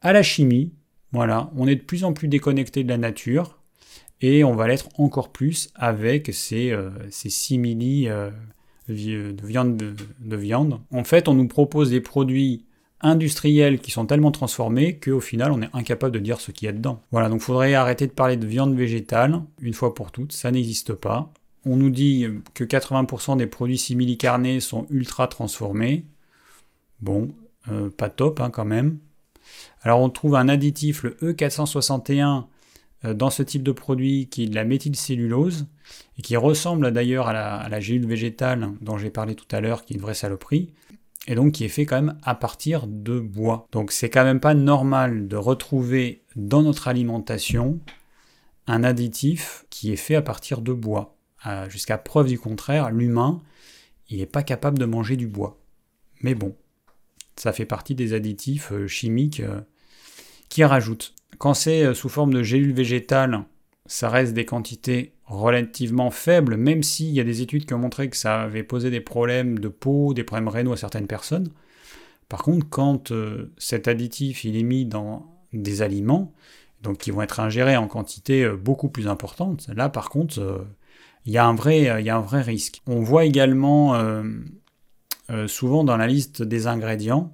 à 0.00 0.12
la 0.12 0.22
chimie. 0.22 0.72
Voilà, 1.12 1.50
on 1.56 1.66
est 1.66 1.76
de 1.76 1.82
plus 1.82 2.04
en 2.04 2.14
plus 2.14 2.28
déconnecté 2.28 2.84
de 2.84 2.88
la 2.88 2.96
nature 2.96 3.58
et 4.20 4.44
on 4.44 4.54
va 4.54 4.68
l'être 4.68 4.88
encore 4.98 5.30
plus 5.30 5.70
avec 5.74 6.32
ces, 6.32 6.76
ces 7.10 7.30
simili 7.30 8.08
de 8.88 9.46
viande, 9.46 9.76
de, 9.76 10.36
viande. 10.36 10.80
En 10.92 11.04
fait, 11.04 11.28
on 11.28 11.34
nous 11.34 11.48
propose 11.48 11.90
des 11.90 12.00
produits 12.00 12.64
industriels 13.00 13.80
qui 13.80 13.90
sont 13.90 14.06
tellement 14.06 14.30
transformés 14.30 14.98
qu'au 14.98 15.20
final, 15.20 15.50
on 15.52 15.60
est 15.60 15.68
incapable 15.72 16.14
de 16.14 16.20
dire 16.20 16.40
ce 16.40 16.52
qu'il 16.52 16.66
y 16.66 16.68
a 16.68 16.72
dedans. 16.72 17.02
Voilà, 17.10 17.28
donc 17.28 17.40
il 17.40 17.44
faudrait 17.44 17.74
arrêter 17.74 18.06
de 18.06 18.12
parler 18.12 18.36
de 18.36 18.46
viande 18.46 18.76
végétale, 18.76 19.42
une 19.60 19.74
fois 19.74 19.94
pour 19.94 20.12
toutes, 20.12 20.32
ça 20.32 20.50
n'existe 20.50 20.94
pas. 20.94 21.32
On 21.64 21.76
nous 21.76 21.90
dit 21.90 22.26
que 22.54 22.64
80% 22.64 23.36
des 23.36 23.46
produits 23.46 23.78
simili-carnés 23.78 24.60
sont 24.60 24.86
ultra 24.90 25.28
transformés. 25.28 26.04
Bon, 27.00 27.30
euh, 27.70 27.90
pas 27.90 28.08
top 28.08 28.40
hein, 28.40 28.50
quand 28.50 28.64
même. 28.64 28.98
Alors 29.82 30.00
on 30.00 30.10
trouve 30.10 30.36
un 30.36 30.48
additif, 30.48 31.02
le 31.02 31.16
E461, 31.22 32.38
euh, 32.38 32.40
dans 33.04 33.30
ce 33.30 33.42
type 33.42 33.62
de 33.62 33.72
produit 33.72 34.28
qui 34.28 34.44
est 34.44 34.48
de 34.48 34.54
la 34.54 34.64
méthylcellulose 34.64 35.66
et 36.18 36.22
qui 36.22 36.36
ressemble 36.36 36.92
d'ailleurs 36.92 37.28
à 37.28 37.32
la, 37.32 37.56
à 37.60 37.80
gélule 37.80 38.06
végétale 38.06 38.70
dont 38.80 38.98
j'ai 38.98 39.10
parlé 39.10 39.34
tout 39.34 39.46
à 39.50 39.60
l'heure, 39.60 39.84
qui 39.84 39.94
est 39.94 39.96
une 39.96 40.02
vraie 40.02 40.14
saloperie, 40.14 40.72
et 41.26 41.34
donc 41.34 41.52
qui 41.52 41.64
est 41.64 41.68
fait 41.68 41.86
quand 41.86 42.02
même 42.02 42.18
à 42.22 42.34
partir 42.34 42.86
de 42.86 43.18
bois. 43.18 43.68
Donc 43.72 43.92
c'est 43.92 44.10
quand 44.10 44.24
même 44.24 44.40
pas 44.40 44.54
normal 44.54 45.28
de 45.28 45.36
retrouver 45.36 46.22
dans 46.36 46.62
notre 46.62 46.88
alimentation 46.88 47.80
un 48.66 48.84
additif 48.84 49.64
qui 49.70 49.92
est 49.92 49.96
fait 49.96 50.14
à 50.14 50.22
partir 50.22 50.60
de 50.60 50.72
bois. 50.72 51.16
Euh, 51.46 51.68
jusqu'à 51.68 51.98
preuve 51.98 52.28
du 52.28 52.38
contraire, 52.38 52.90
l'humain, 52.90 53.42
il 54.08 54.18
n'est 54.18 54.26
pas 54.26 54.42
capable 54.42 54.78
de 54.78 54.84
manger 54.84 55.16
du 55.16 55.26
bois. 55.26 55.58
Mais 56.20 56.34
bon, 56.34 56.54
ça 57.36 57.52
fait 57.52 57.66
partie 57.66 57.94
des 57.94 58.12
additifs 58.12 58.70
euh, 58.72 58.86
chimiques 58.86 59.42
qui 60.48 60.64
rajoutent. 60.64 61.14
Quand 61.42 61.54
c'est 61.54 61.82
euh, 61.82 61.92
sous 61.92 62.08
forme 62.08 62.32
de 62.32 62.44
gélules 62.44 62.72
végétales, 62.72 63.42
ça 63.86 64.08
reste 64.08 64.32
des 64.32 64.44
quantités 64.44 65.12
relativement 65.24 66.12
faibles, 66.12 66.56
même 66.56 66.84
s'il 66.84 67.08
y 67.08 67.18
a 67.18 67.24
des 67.24 67.42
études 67.42 67.66
qui 67.66 67.74
ont 67.74 67.80
montré 67.80 68.08
que 68.08 68.16
ça 68.16 68.42
avait 68.42 68.62
posé 68.62 68.90
des 68.90 69.00
problèmes 69.00 69.58
de 69.58 69.66
peau, 69.66 70.14
des 70.14 70.22
problèmes 70.22 70.46
rénaux 70.46 70.72
à 70.72 70.76
certaines 70.76 71.08
personnes. 71.08 71.50
Par 72.28 72.44
contre, 72.44 72.68
quand 72.70 73.10
euh, 73.10 73.50
cet 73.58 73.88
additif 73.88 74.44
est 74.44 74.62
mis 74.62 74.84
dans 74.84 75.34
des 75.52 75.82
aliments, 75.82 76.32
donc 76.80 76.98
qui 76.98 77.10
vont 77.10 77.22
être 77.22 77.40
ingérés 77.40 77.76
en 77.76 77.88
quantité 77.88 78.44
euh, 78.44 78.54
beaucoup 78.54 78.88
plus 78.88 79.08
importante, 79.08 79.66
là 79.74 79.88
par 79.88 80.10
contre, 80.10 80.64
il 81.26 81.32
y 81.32 81.38
a 81.38 81.44
un 81.44 81.54
vrai 81.54 82.42
risque. 82.42 82.82
On 82.86 83.00
voit 83.00 83.24
également 83.24 84.00
souvent 85.48 85.82
dans 85.82 85.96
la 85.96 86.06
liste 86.06 86.44
des 86.44 86.68
ingrédients, 86.68 87.32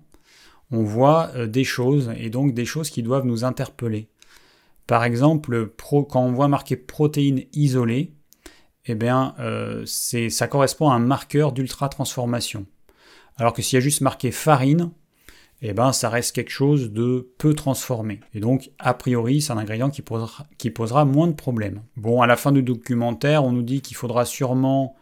on 0.71 0.83
voit 0.83 1.31
euh, 1.35 1.47
des 1.47 1.65
choses, 1.65 2.13
et 2.17 2.31
donc 2.31 2.55
des 2.55 2.65
choses 2.65 2.91
qui 2.91 3.03
doivent 3.03 3.27
nous 3.27 3.45
interpeller. 3.45 4.09
Par 4.87 5.05
exemple, 5.05 5.71
quand 5.77 6.23
on 6.23 6.33
voit 6.33 6.49
marqué 6.49 6.77
protéines 6.77 7.43
isolées, 7.53 8.15
eh 8.87 8.95
bien, 8.95 9.35
euh, 9.39 9.85
ça 9.87 10.49
correspond 10.49 10.89
à 10.89 10.95
un 10.95 10.99
marqueur 10.99 11.53
d'ultra-transformation. 11.53 12.67
Alors 13.37 13.53
que 13.53 13.61
s'il 13.61 13.77
y 13.77 13.79
a 13.79 13.81
juste 13.81 14.01
marqué 14.01 14.31
farine, 14.31 14.91
eh 15.61 15.75
ben, 15.75 15.93
ça 15.93 16.09
reste 16.09 16.35
quelque 16.35 16.51
chose 16.51 16.91
de 16.93 17.29
peu 17.37 17.53
transformé. 17.53 18.21
Et 18.33 18.41
donc, 18.41 18.71
a 18.79 18.95
priori, 18.95 19.43
c'est 19.43 19.53
un 19.53 19.59
ingrédient 19.59 19.91
qui 19.91 20.03
posera, 20.03 21.05
moins 21.05 21.27
de 21.27 21.33
problèmes. 21.33 21.83
Bon, 21.97 22.23
à 22.23 22.27
la 22.27 22.37
fin 22.37 22.53
du 22.53 22.63
documentaire, 22.63 23.45
on 23.45 23.53
nous 23.53 23.63
dit 23.63 23.83
qu'il 23.83 23.97
faudra 23.97 24.25
sûrement 24.25 24.97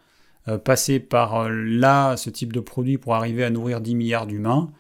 euh, 0.49 0.59
passer 0.59 0.99
par 0.99 1.49
là, 1.49 2.17
ce 2.17 2.31
type 2.31 2.53
de 2.53 2.61
produit, 2.61 2.99
pour 2.99 3.15
arriver 3.15 3.45
à 3.45 3.51
nourrir 3.51 3.81
10 3.81 3.95
milliards 3.95 4.27
d'humains. 4.27 4.73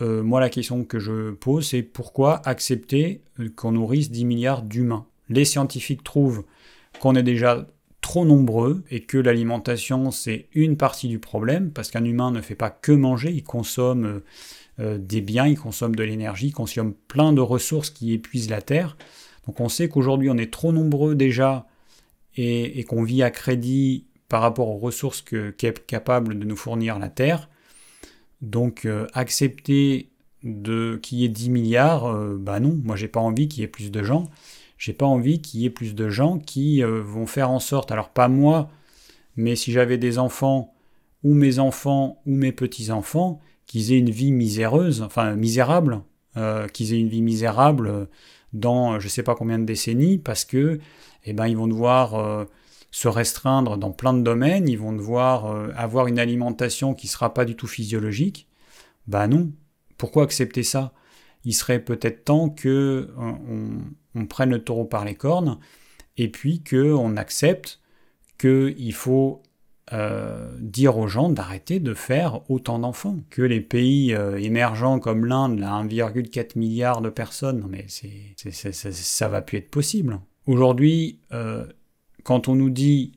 Euh, 0.00 0.22
moi, 0.22 0.40
la 0.40 0.50
question 0.50 0.84
que 0.84 0.98
je 0.98 1.32
pose, 1.32 1.68
c'est 1.68 1.82
pourquoi 1.82 2.40
accepter 2.46 3.20
qu'on 3.56 3.72
nourrisse 3.72 4.10
10 4.10 4.24
milliards 4.24 4.62
d'humains? 4.62 5.06
Les 5.28 5.44
scientifiques 5.44 6.04
trouvent 6.04 6.44
qu'on 7.00 7.14
est 7.14 7.22
déjà 7.22 7.66
trop 8.00 8.24
nombreux 8.24 8.84
et 8.90 9.00
que 9.00 9.18
l'alimentation, 9.18 10.10
c'est 10.10 10.46
une 10.54 10.76
partie 10.76 11.08
du 11.08 11.18
problème, 11.18 11.70
parce 11.70 11.90
qu'un 11.90 12.04
humain 12.04 12.30
ne 12.30 12.40
fait 12.40 12.54
pas 12.54 12.70
que 12.70 12.92
manger, 12.92 13.30
il 13.32 13.42
consomme 13.42 14.04
euh, 14.04 14.24
euh, 14.80 14.98
des 14.98 15.20
biens, 15.20 15.46
il 15.46 15.58
consomme 15.58 15.94
de 15.94 16.04
l'énergie, 16.04 16.48
il 16.48 16.52
consomme 16.52 16.94
plein 17.08 17.32
de 17.32 17.40
ressources 17.40 17.90
qui 17.90 18.12
épuisent 18.12 18.50
la 18.50 18.62
Terre. 18.62 18.96
Donc 19.46 19.60
on 19.60 19.68
sait 19.68 19.88
qu'aujourd'hui, 19.88 20.30
on 20.30 20.36
est 20.36 20.52
trop 20.52 20.72
nombreux 20.72 21.14
déjà 21.14 21.66
et, 22.36 22.84
qu'on 22.84 23.02
vit 23.02 23.22
à 23.22 23.30
crédit 23.30 24.04
par 24.28 24.42
rapport 24.42 24.68
aux 24.68 24.78
ressources 24.78 25.22
qu'est 25.22 25.86
capable 25.86 26.38
de 26.38 26.44
nous 26.44 26.56
fournir 26.56 26.98
la 26.98 27.08
Terre. 27.08 27.48
Donc 28.42 28.84
euh, 28.84 29.06
accepter 29.14 30.10
de 30.44 30.98
qu'il 31.02 31.18
y 31.18 31.24
ait 31.24 31.28
10 31.28 31.50
milliards, 31.50 32.06
euh, 32.06 32.36
bah 32.38 32.60
non, 32.60 32.78
moi 32.84 32.96
j'ai 32.96 33.08
pas 33.08 33.20
envie 33.20 33.48
qu'il 33.48 33.62
y 33.62 33.64
ait 33.64 33.68
plus 33.68 33.90
de 33.90 34.02
gens. 34.02 34.28
J'ai 34.76 34.92
pas 34.92 35.06
envie 35.06 35.40
qu'il 35.40 35.60
y 35.60 35.64
ait 35.64 35.70
plus 35.70 35.94
de 35.94 36.08
gens 36.08 36.38
qui 36.38 36.82
euh, 36.84 37.02
vont 37.02 37.26
faire 37.26 37.50
en 37.50 37.58
sorte, 37.58 37.90
alors 37.90 38.10
pas 38.10 38.28
moi, 38.28 38.70
mais 39.36 39.56
si 39.56 39.72
j'avais 39.72 39.98
des 39.98 40.18
enfants, 40.18 40.74
ou 41.24 41.34
mes 41.34 41.58
enfants, 41.58 42.22
ou 42.26 42.34
mes 42.34 42.52
petits-enfants, 42.52 43.40
qu'ils 43.66 43.92
aient 43.92 43.98
une 43.98 44.10
vie 44.10 44.30
miséreuse, 44.30 45.02
enfin 45.02 45.34
misérable, 45.34 46.02
qu'ils 46.72 46.94
aient 46.94 47.00
une 47.00 47.08
vie 47.08 47.22
misérable 47.22 48.08
dans 48.52 49.00
je 49.00 49.08
sais 49.08 49.24
pas 49.24 49.34
combien 49.34 49.58
de 49.58 49.64
décennies, 49.64 50.18
parce 50.18 50.44
que 50.44 50.78
eh 51.24 51.32
ben, 51.32 51.48
ils 51.48 51.56
vont 51.56 51.66
devoir 51.66 52.46
se 52.90 53.08
restreindre 53.08 53.76
dans 53.76 53.90
plein 53.90 54.14
de 54.14 54.22
domaines, 54.22 54.68
ils 54.68 54.78
vont 54.78 54.92
devoir 54.92 55.46
euh, 55.46 55.68
avoir 55.76 56.06
une 56.06 56.18
alimentation 56.18 56.94
qui 56.94 57.06
ne 57.06 57.10
sera 57.10 57.34
pas 57.34 57.44
du 57.44 57.54
tout 57.54 57.66
physiologique. 57.66 58.48
Bah 59.06 59.26
non. 59.26 59.50
Pourquoi 59.98 60.24
accepter 60.24 60.62
ça? 60.62 60.92
Il 61.44 61.54
serait 61.54 61.80
peut-être 61.80 62.24
temps 62.24 62.48
que 62.48 63.10
euh, 63.18 63.32
on, 64.14 64.26
prenne 64.26 64.50
le 64.50 64.62
taureau 64.62 64.84
par 64.84 65.04
les 65.04 65.14
cornes 65.14 65.58
et 66.16 66.28
puis 66.28 66.62
qu'on 66.62 67.16
accepte 67.16 67.80
qu'il 68.38 68.92
faut 68.92 69.42
euh, 69.92 70.50
dire 70.60 70.98
aux 70.98 71.06
gens 71.06 71.28
d'arrêter 71.28 71.80
de 71.80 71.94
faire 71.94 72.40
autant 72.50 72.78
d'enfants. 72.78 73.18
Que 73.30 73.42
les 73.42 73.60
pays 73.60 74.12
émergents 74.38 74.98
comme 74.98 75.24
l'Inde, 75.24 75.60
1,4 75.60 76.58
milliard 76.58 77.00
de 77.00 77.10
personnes, 77.10 77.60
non 77.60 77.68
mais 77.68 77.86
c'est, 77.88 78.52
ça 78.72 79.28
va 79.28 79.42
plus 79.42 79.58
être 79.58 79.70
possible. 79.70 80.20
Aujourd'hui, 80.46 81.20
quand 82.24 82.48
on 82.48 82.54
nous 82.54 82.70
dit 82.70 83.12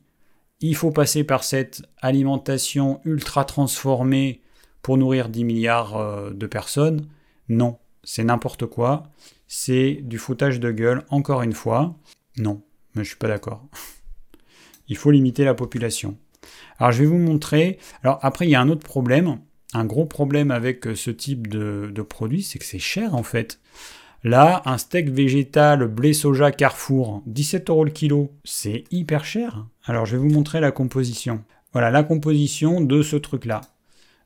il 0.61 0.75
faut 0.75 0.91
passer 0.91 1.23
par 1.23 1.43
cette 1.43 1.81
alimentation 2.01 3.01
ultra 3.03 3.45
transformée 3.45 4.41
pour 4.81 4.97
nourrir 4.97 5.29
10 5.29 5.43
milliards 5.43 5.97
euh, 5.97 6.31
de 6.31 6.47
personnes, 6.47 7.07
non, 7.49 7.77
c'est 8.03 8.23
n'importe 8.23 8.65
quoi, 8.67 9.03
c'est 9.47 9.99
du 10.01 10.17
foutage 10.17 10.59
de 10.59 10.71
gueule, 10.71 11.03
encore 11.09 11.41
une 11.41 11.53
fois, 11.53 11.95
non, 12.37 12.61
mais 12.95 13.03
je 13.03 13.09
suis 13.09 13.17
pas 13.17 13.27
d'accord. 13.27 13.67
il 14.87 14.97
faut 14.97 15.11
limiter 15.11 15.43
la 15.43 15.53
population. 15.53 16.17
Alors 16.77 16.91
je 16.91 16.99
vais 16.99 17.09
vous 17.09 17.17
montrer, 17.17 17.79
alors 18.03 18.19
après 18.21 18.47
il 18.47 18.51
y 18.51 18.55
a 18.55 18.61
un 18.61 18.69
autre 18.69 18.85
problème, 18.85 19.39
un 19.73 19.85
gros 19.85 20.05
problème 20.05 20.51
avec 20.51 20.87
euh, 20.87 20.95
ce 20.95 21.11
type 21.11 21.47
de, 21.47 21.91
de 21.93 22.01
produit, 22.01 22.43
c'est 22.43 22.59
que 22.59 22.65
c'est 22.65 22.79
cher 22.79 23.15
en 23.15 23.23
fait. 23.23 23.59
Là, 24.23 24.61
un 24.65 24.77
steak 24.77 25.09
végétal 25.09 25.87
blé 25.87 26.13
soja 26.13 26.51
Carrefour, 26.51 27.23
17 27.25 27.71
euros 27.71 27.85
le 27.85 27.89
kilo, 27.89 28.31
c'est 28.43 28.83
hyper 28.91 29.25
cher. 29.25 29.65
Alors, 29.85 30.05
je 30.05 30.15
vais 30.15 30.21
vous 30.21 30.29
montrer 30.29 30.59
la 30.59 30.71
composition. 30.71 31.43
Voilà 31.73 31.89
la 31.89 32.03
composition 32.03 32.81
de 32.81 33.01
ce 33.01 33.15
truc-là. 33.15 33.61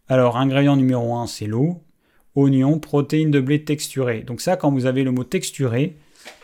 Alors, 0.09 0.35
ingrédient 0.35 0.75
numéro 0.75 1.15
1, 1.15 1.27
c'est 1.27 1.45
l'eau, 1.45 1.81
oignon, 2.35 2.77
protéines 2.77 3.31
de 3.31 3.39
blé 3.39 3.63
texturé. 3.63 4.21
Donc 4.21 4.41
ça, 4.41 4.57
quand 4.57 4.69
vous 4.69 4.85
avez 4.85 5.05
le 5.05 5.11
mot 5.11 5.23
texturé, 5.23 5.95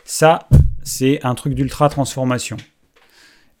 ça, 0.04 0.48
c'est 0.82 1.22
un 1.22 1.34
truc 1.34 1.52
d'ultra 1.52 1.90
transformation. 1.90 2.56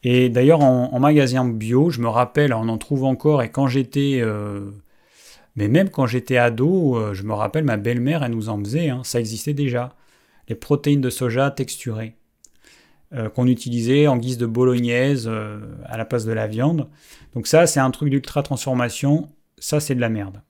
Et 0.04 0.30
d'ailleurs, 0.30 0.62
en, 0.62 0.98
magasin 1.00 1.44
bio, 1.44 1.90
je 1.90 2.00
me 2.00 2.08
rappelle, 2.08 2.54
on 2.54 2.68
en 2.68 2.78
trouve 2.78 3.04
encore, 3.04 3.42
et 3.42 3.50
quand 3.50 3.66
j'étais 3.66 4.20
euh, 4.22 4.70
mais 5.56 5.68
même 5.68 5.90
quand 5.90 6.06
j'étais 6.06 6.36
ado, 6.36 6.96
euh, 6.96 7.14
je 7.14 7.24
me 7.24 7.34
rappelle, 7.34 7.64
ma 7.64 7.76
belle-mère, 7.76 8.22
elle 8.22 8.32
nous 8.32 8.48
en 8.48 8.58
faisait, 8.58 8.88
hein, 8.88 9.02
ça 9.04 9.20
existait 9.20 9.54
déjà. 9.54 9.94
Les 10.48 10.54
protéines 10.54 11.00
de 11.00 11.10
soja 11.10 11.50
texturées, 11.50 12.16
euh, 13.12 13.28
qu'on 13.28 13.46
utilisait 13.46 14.06
en 14.06 14.16
guise 14.16 14.38
de 14.38 14.46
bolognaise 14.46 15.26
euh, 15.28 15.60
à 15.84 15.96
la 15.96 16.04
place 16.04 16.24
de 16.24 16.32
la 16.32 16.46
viande. 16.46 16.88
Donc 17.34 17.46
ça, 17.46 17.66
c'est 17.66 17.80
un 17.80 17.90
truc 17.90 18.08
d'ultra 18.08 18.42
transformation, 18.42 19.30
ça 19.58 19.78
c'est 19.78 19.94
de 19.94 20.00
la 20.00 20.08
merde. 20.08 20.40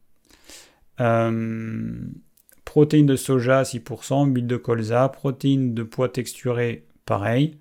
protéines 2.64 3.06
de 3.06 3.16
soja 3.16 3.62
6%, 3.62 4.32
huile 4.32 4.46
de 4.46 4.56
colza, 4.56 5.08
protéines 5.08 5.74
de 5.74 5.82
pois 5.82 6.08
texturées, 6.08 6.86
pareil. 7.06 7.58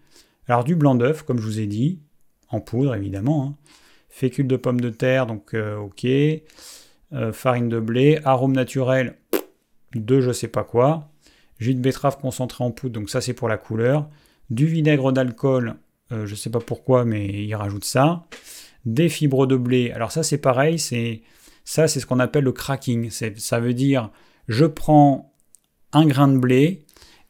Alors 0.47 0.63
du 0.63 0.75
blanc 0.75 0.95
d'œuf, 0.95 1.23
comme 1.23 1.39
je 1.39 1.43
vous 1.43 1.59
ai 1.59 1.67
dit, 1.67 1.99
en 2.49 2.61
poudre 2.61 2.93
évidemment. 2.95 3.45
Hein. 3.45 3.55
Fécule 4.09 4.47
de 4.47 4.57
pommes 4.57 4.81
de 4.81 4.89
terre, 4.89 5.25
donc 5.25 5.53
ok. 5.53 6.05
Euh, 7.13 7.33
farine 7.33 7.69
de 7.69 7.79
blé, 7.79 8.19
arôme 8.23 8.53
naturel 8.53 9.15
de 9.95 10.21
je 10.21 10.31
sais 10.31 10.47
pas 10.47 10.63
quoi, 10.63 11.09
jus 11.59 11.75
de 11.75 11.81
betterave 11.81 12.17
concentré 12.17 12.63
en 12.63 12.71
poudre, 12.71 12.93
donc 12.93 13.09
ça 13.09 13.19
c'est 13.19 13.33
pour 13.33 13.49
la 13.49 13.57
couleur, 13.57 14.09
du 14.49 14.65
vinaigre 14.65 15.11
d'alcool 15.11 15.75
je 16.11 16.31
ne 16.31 16.35
sais 16.35 16.49
pas 16.49 16.59
pourquoi, 16.59 17.05
mais 17.05 17.25
ils 17.27 17.55
rajoutent 17.55 17.85
ça. 17.85 18.25
Des 18.85 19.09
fibres 19.09 19.47
de 19.47 19.55
blé. 19.55 19.91
Alors 19.91 20.11
ça, 20.11 20.23
c'est 20.23 20.37
pareil, 20.37 20.79
c'est 20.79 21.21
ça, 21.63 21.87
c'est 21.87 21.99
ce 21.99 22.05
qu'on 22.05 22.19
appelle 22.19 22.43
le 22.43 22.51
cracking. 22.51 23.09
Ça 23.09 23.59
veut 23.59 23.73
dire, 23.73 24.09
je 24.47 24.65
prends 24.65 25.33
un 25.93 26.05
grain 26.05 26.27
de 26.27 26.37
blé 26.37 26.85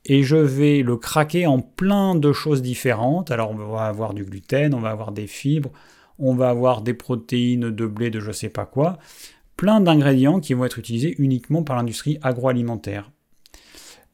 et 0.06 0.24
je 0.24 0.36
vais 0.36 0.82
le 0.82 0.98
craquer 0.98 1.46
en 1.46 1.60
plein 1.60 2.15
de 2.15 2.32
choses 2.32 2.62
différentes. 2.62 3.32
Alors, 3.32 3.52
on 3.52 3.56
va 3.56 3.86
avoir 3.86 4.13
du 4.13 4.24
gluten, 4.24 4.74
on 4.74 4.80
va 4.80 4.89
avoir 4.89 5.12
des 5.12 5.28
fibres, 5.28 5.72
on 6.17 6.34
va 6.34 6.50
avoir 6.50 6.82
des 6.82 6.94
protéines 6.94 7.70
de 7.70 7.86
blé 7.86 8.10
de 8.10 8.20
je 8.20 8.32
sais 8.32 8.50
pas 8.50 8.65
quoi. 8.65 8.98
Plein 9.62 9.80
d'ingrédients 9.80 10.39
qui 10.39 10.56
vont 10.56 10.65
être 10.65 10.80
utilisés 10.80 11.13
uniquement 11.19 11.62
par 11.62 11.76
l'industrie 11.76 12.17
agroalimentaire. 12.24 13.12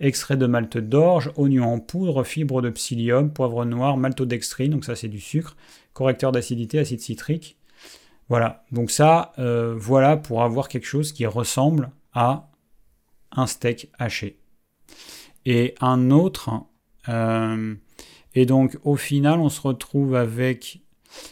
Extrait 0.02 0.36
de 0.36 0.46
malt 0.46 0.78
d'orge, 0.78 1.32
oignon 1.38 1.64
en 1.64 1.80
poudre, 1.80 2.26
fibres 2.26 2.62
de 2.62 2.70
psyllium, 2.70 3.32
poivre 3.32 3.64
noir, 3.64 3.96
maltodextrine, 3.96 4.72
donc 4.72 4.84
ça 4.84 4.98
c'est 4.98 5.08
du 5.08 5.22
sucre, 5.22 5.56
correcteur 5.94 6.34
d'acidité, 6.34 6.80
acide 6.80 7.00
citrique. 7.00 7.58
Voilà, 8.28 8.66
donc 8.74 8.92
ça, 8.92 9.32
euh, 9.40 9.74
voilà 9.78 10.18
pour 10.18 10.44
avoir 10.44 10.68
quelque 10.68 10.86
chose 10.86 11.14
qui 11.14 11.26
ressemble 11.26 11.92
à 12.12 12.50
un 13.32 13.48
steak 13.48 13.90
haché. 13.98 14.40
Et 15.46 15.76
un 15.80 16.12
autre, 16.12 16.66
euh, 17.08 17.74
et 18.36 18.46
donc 18.46 18.78
au 18.84 18.98
final, 18.98 19.40
on 19.40 19.48
se 19.48 19.62
retrouve 19.62 20.14
avec 20.14 20.82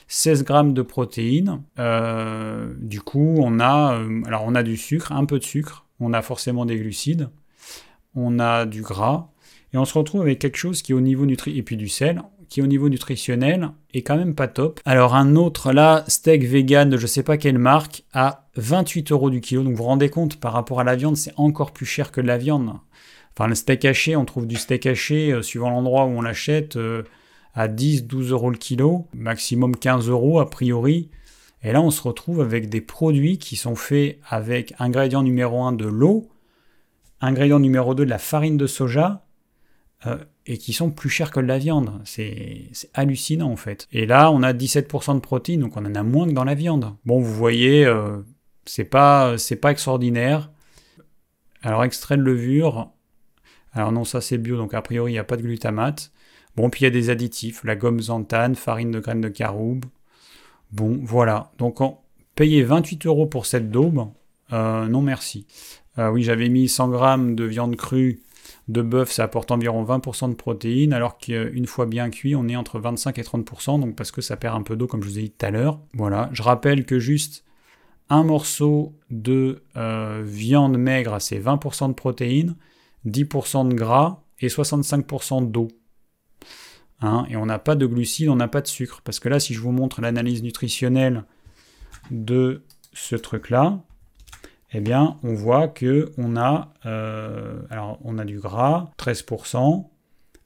16 0.08 0.43
grammes 0.43 0.74
de 0.74 0.82
protéines. 0.82 1.62
Euh, 1.80 2.74
du 2.78 3.02
coup, 3.02 3.36
on 3.39 3.60
a, 3.60 4.00
alors 4.26 4.43
on 4.45 4.56
a 4.56 4.63
du 4.63 4.78
sucre, 4.78 5.12
un 5.12 5.26
peu 5.26 5.39
de 5.39 5.43
sucre, 5.43 5.86
on 6.00 6.13
a 6.13 6.21
forcément 6.21 6.65
des 6.65 6.78
glucides, 6.78 7.30
on 8.15 8.39
a 8.39 8.65
du 8.65 8.82
gras, 8.82 9.30
et 9.74 9.78
on 9.78 9.86
se 9.86 9.98
retrouve 9.98 10.21
avec 10.21 10.39
quelque 10.39 10.58
chose 10.58 10.82
qui 10.82 10.93
au 10.93 11.02
niveau 11.02 11.26
nutri 11.26 11.58
et 11.58 11.63
puis 11.63 11.78
du 11.78 11.89
sel, 11.89 12.21
qui 12.50 12.62
au 12.62 12.67
niveau 12.67 12.89
nutritionnel 12.89 13.71
est 13.93 14.02
quand 14.02 14.17
même 14.17 14.36
pas 14.36 14.48
top. 14.48 14.80
Alors 14.86 15.15
un 15.15 15.36
autre 15.36 15.71
là, 15.71 16.04
steak 16.08 16.43
vegan 16.43 16.89
de 16.89 16.98
je 16.98 17.08
sais 17.08 17.24
pas 17.24 17.38
quelle 17.38 17.58
marque, 17.58 18.04
à 18.13 18.48
28 18.56 19.12
euros 19.12 19.30
du 19.30 19.41
kilo. 19.41 19.63
Donc 19.63 19.71
vous 19.71 19.78
vous 19.78 19.84
rendez 19.84 20.10
compte, 20.10 20.39
par 20.39 20.54
rapport 20.54 20.80
à 20.80 20.84
la 20.84 20.95
viande, 20.95 21.17
c'est 21.17 21.34
encore 21.38 21.71
plus 21.71 21.86
cher 21.86 22.12
que 22.12 22.21
la 22.21 22.38
viande. 22.38 22.74
Enfin 23.34 23.48
le 23.48 23.56
steak 23.56 23.84
haché, 23.86 24.15
on 24.15 24.26
trouve 24.26 24.48
du 24.48 24.56
steak 24.56 24.86
haché, 24.86 25.34
euh, 25.34 25.41
suivant 25.41 25.69
l'endroit 25.69 26.06
où 26.06 26.10
on 26.10 26.21
l'achète, 26.21 26.78
euh, 26.78 27.04
à 27.56 27.68
10-12 27.68 28.30
euros 28.30 28.52
le 28.52 28.58
kilo, 28.58 29.08
maximum 29.13 29.76
15 29.76 30.10
euros 30.10 30.39
a 30.39 30.50
priori. 30.50 31.10
Et 31.63 31.72
là 31.72 31.82
on 31.82 31.89
se 31.89 32.02
retrouve 32.02 32.41
avec 32.41 32.70
des 32.70 32.82
produits 32.82 33.39
qui 33.39 33.56
sont 33.56 33.76
faits 33.76 34.20
avec 34.30 34.74
ingrédient 34.78 35.24
numéro 35.24 35.63
1 35.63 35.72
de 35.72 35.86
l'eau, 35.86 36.30
ingrédient 37.22 37.60
numéro 37.60 37.96
2 37.96 38.06
de 38.06 38.10
la 38.10 38.20
farine 38.20 38.58
de 38.58 38.68
soja, 38.68 39.26
euh, 40.06 40.18
et 40.46 40.58
qui 40.60 40.74
sont 40.74 40.91
plus 40.91 41.10
chers 41.10 41.32
que 41.32 41.39
de 41.39 41.48
la 41.48 41.58
viande. 41.58 42.02
C'est 42.04 42.70
hallucinant 42.94 43.50
en 43.50 43.56
fait. 43.56 43.88
Et 43.91 44.06
là, 44.06 44.30
on 44.30 44.44
a 44.44 44.54
17% 44.54 45.15
de 45.15 45.20
protéines, 45.20 45.62
donc 45.62 45.76
on 45.76 45.86
en 45.86 45.96
a 45.96 46.04
moins 46.04 46.28
que 46.28 46.34
dans 46.34 46.44
la 46.44 46.54
viande. 46.54 46.94
Bon, 47.06 47.20
vous 47.20 47.34
voyez, 47.34 47.84
euh, 47.86 48.18
c'est 48.65 48.86
pas, 48.86 49.36
pas 49.60 49.72
extraordinaire. 49.72 50.52
Alors, 51.63 51.84
extrait 51.84 52.18
de 52.18 52.22
levure. 52.22 52.91
Alors 53.74 53.91
non, 53.91 54.06
ça 54.06 54.22
c'est 54.22 54.38
bio, 54.38 54.56
donc 54.56 54.74
a 54.74 54.82
priori, 54.82 55.12
il 55.12 55.15
n'y 55.15 55.20
a 55.20 55.24
pas 55.24 55.36
de 55.36 55.41
glutamate. 55.41 56.12
Bon, 56.56 56.70
puis 56.70 56.82
il 56.82 56.84
y 56.86 56.88
a 56.88 56.91
des 56.91 57.10
additifs, 57.10 57.63
la 57.63 57.76
gomme 57.76 58.00
xanthane, 58.00 58.56
farine 58.56 58.91
de 58.91 59.00
graines 59.00 59.22
de 59.22 59.30
caroube. 59.30 59.86
Bon, 60.72 61.00
voilà. 61.04 61.52
Donc, 61.58 61.82
on 61.82 61.98
payer 62.36 62.63
28 62.63 63.06
euros 63.06 63.28
pour 63.28 63.46
cette 63.46 63.72
daube, 63.72 64.08
euh, 64.52 64.88
non 64.88 65.02
merci. 65.02 65.48
oui, 65.98 66.24
j'avais 66.24 66.50
mis 66.50 66.68
100 66.68 66.89
grammes 66.89 67.36
de 67.36 67.46
viande 67.46 67.78
crue 67.78 68.20
de 68.68 68.82
bœuf, 68.82 69.12
ça 69.12 69.24
apporte 69.24 69.52
environ 69.52 69.84
20% 69.84 70.30
de 70.30 70.36
protéines, 70.36 70.94
alors 70.94 71.18
qu'une 71.18 71.68
fois 71.68 71.86
bien 71.86 72.10
cuit, 72.10 72.36
on 72.36 72.48
est 72.48 72.56
entre 72.56 72.80
25 72.80 73.18
et 73.20 73.22
30%, 73.22 73.80
donc 73.80 73.96
parce 73.96 74.12
que 74.12 74.22
ça 74.22 74.38
perd 74.38 74.56
un 74.56 74.63
peu 74.63 74.76
d'eau, 74.76 74.88
comme 74.88 75.04
je 75.04 75.08
vous 75.08 75.20
ai 75.20 75.24
dit 75.24 75.32
tout 75.32 75.46
à 75.46 75.52
l'heure. 75.52 75.80
Voilà, 75.94 76.30
je 76.32 76.41
rappelle 76.41 76.86
que 76.86 77.00
juste 77.00 77.44
un 78.10 78.24
morceau 78.24 78.94
de 79.10 79.63
euh, 79.78 80.24
viande 80.26 80.78
maigre, 80.78 81.20
c'est 81.20 81.39
20% 81.39 81.89
de 81.89 81.94
protéines, 81.94 82.56
10% 83.06 83.70
de 83.70 83.74
gras 83.76 84.24
et 84.39 84.48
65% 84.48 85.50
d'eau. 85.50 85.68
Hein, 87.06 87.26
et 87.30 87.38
on 87.38 87.46
n'a 87.46 87.60
pas 87.60 87.76
de 87.76 87.86
glucides, 87.86 88.30
on 88.30 88.36
n'a 88.36 88.48
pas 88.48 88.62
de 88.62 88.68
sucre. 88.68 89.02
Parce 89.04 89.20
que 89.20 89.30
là, 89.30 89.39
si 89.39 89.54
je 89.54 89.62
vous 89.62 89.72
montre 89.72 90.02
l'analyse 90.02 90.44
nutritionnelle 90.44 91.24
de 92.12 92.63
ce 92.94 93.15
truc-là, 93.15 93.80
eh 94.78 94.82
bien, 94.82 95.18
on 95.24 95.34
voit 95.34 95.68
que 95.68 96.12
on 96.18 96.36
a, 96.36 96.74
euh, 96.86 97.62
alors, 97.70 98.00
on 98.04 98.18
a 98.18 98.26
du 98.26 98.39
gras, 98.39 98.91
13%, 98.98 99.89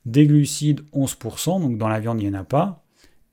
des 0.05 0.27
glucides, 0.27 0.81
11%, 0.93 1.61
donc 1.61 1.77
dans 1.77 1.87
la 1.87 1.99
viande, 1.99 2.21
il 2.21 2.29
n'y 2.29 2.35
en 2.35 2.39
a 2.39 2.43
pas, 2.43 2.85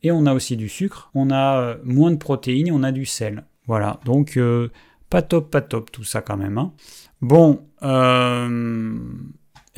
et 0.02 0.10
on 0.10 0.24
a 0.26 0.32
aussi 0.32 0.56
du 0.56 0.70
sucre, 0.70 1.10
on 1.14 1.30
a 1.30 1.60
euh, 1.60 1.76
moins 1.84 2.10
de 2.10 2.16
protéines, 2.16 2.72
on 2.72 2.82
a 2.82 2.92
du 2.92 3.04
sel. 3.04 3.44
Voilà, 3.66 4.00
donc 4.06 4.38
euh, 4.38 4.70
pas 5.10 5.22
top, 5.22 5.50
pas 5.50 5.60
top 5.60 5.92
tout 5.92 6.04
ça 6.04 6.22
quand 6.22 6.38
même. 6.38 6.56
Hein. 6.56 6.72
Bon, 7.20 7.60
eh 7.82 7.84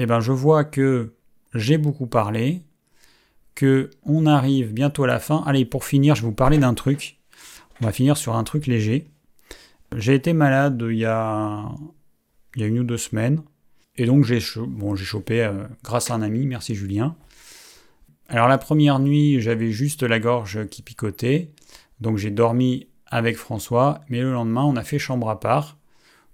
ben, 0.07 0.21
je 0.21 0.33
vois 0.33 0.65
que 0.65 1.15
j'ai 1.55 1.79
beaucoup 1.79 2.07
parlé, 2.07 2.63
on 4.05 4.27
arrive 4.27 4.73
bientôt 4.73 5.05
à 5.05 5.07
la 5.07 5.19
fin. 5.19 5.43
Allez, 5.47 5.65
pour 5.65 5.85
finir, 5.85 6.15
je 6.15 6.23
vais 6.23 6.29
vous 6.29 6.35
parler 6.35 6.59
d'un 6.59 6.75
truc. 6.75 7.19
On 7.81 7.87
va 7.87 7.93
finir 7.93 8.17
sur 8.17 8.37
un 8.37 8.45
truc 8.45 8.67
léger. 8.67 9.07
J'ai 9.97 10.15
été 10.15 10.33
malade 10.33 10.85
il 10.89 10.99
y, 10.99 11.05
a, 11.05 11.69
il 12.55 12.63
y 12.63 12.65
a 12.65 12.67
une 12.67 12.81
ou 12.81 12.85
deux 12.85 12.99
semaines. 12.99 13.43
Et 13.97 14.07
donc 14.07 14.25
j'ai 14.25 14.39
bon, 14.67 14.95
chopé 14.97 15.43
euh, 15.43 15.65
grâce 15.83 16.11
à 16.11 16.15
un 16.15 16.23
ami, 16.23 16.47
merci 16.47 16.75
Julien. 16.75 17.17
Alors 18.29 18.49
la 18.49 18.59
première 18.59 18.99
nuit, 19.01 19.41
j'avais 19.41 19.71
juste 19.71 20.03
la 20.03 20.21
gorge 20.21 20.67
qui 20.69 20.83
picotait. 20.83 21.53
Donc 22.01 22.17
j'ai 22.17 22.31
dormi 22.31 22.89
avec 23.07 23.37
François. 23.37 24.03
Mais 24.09 24.21
le 24.21 24.33
lendemain, 24.33 24.65
on 24.65 24.77
a 24.77 24.83
fait 24.83 24.99
chambre 24.99 25.31
à 25.31 25.41
part, 25.41 25.79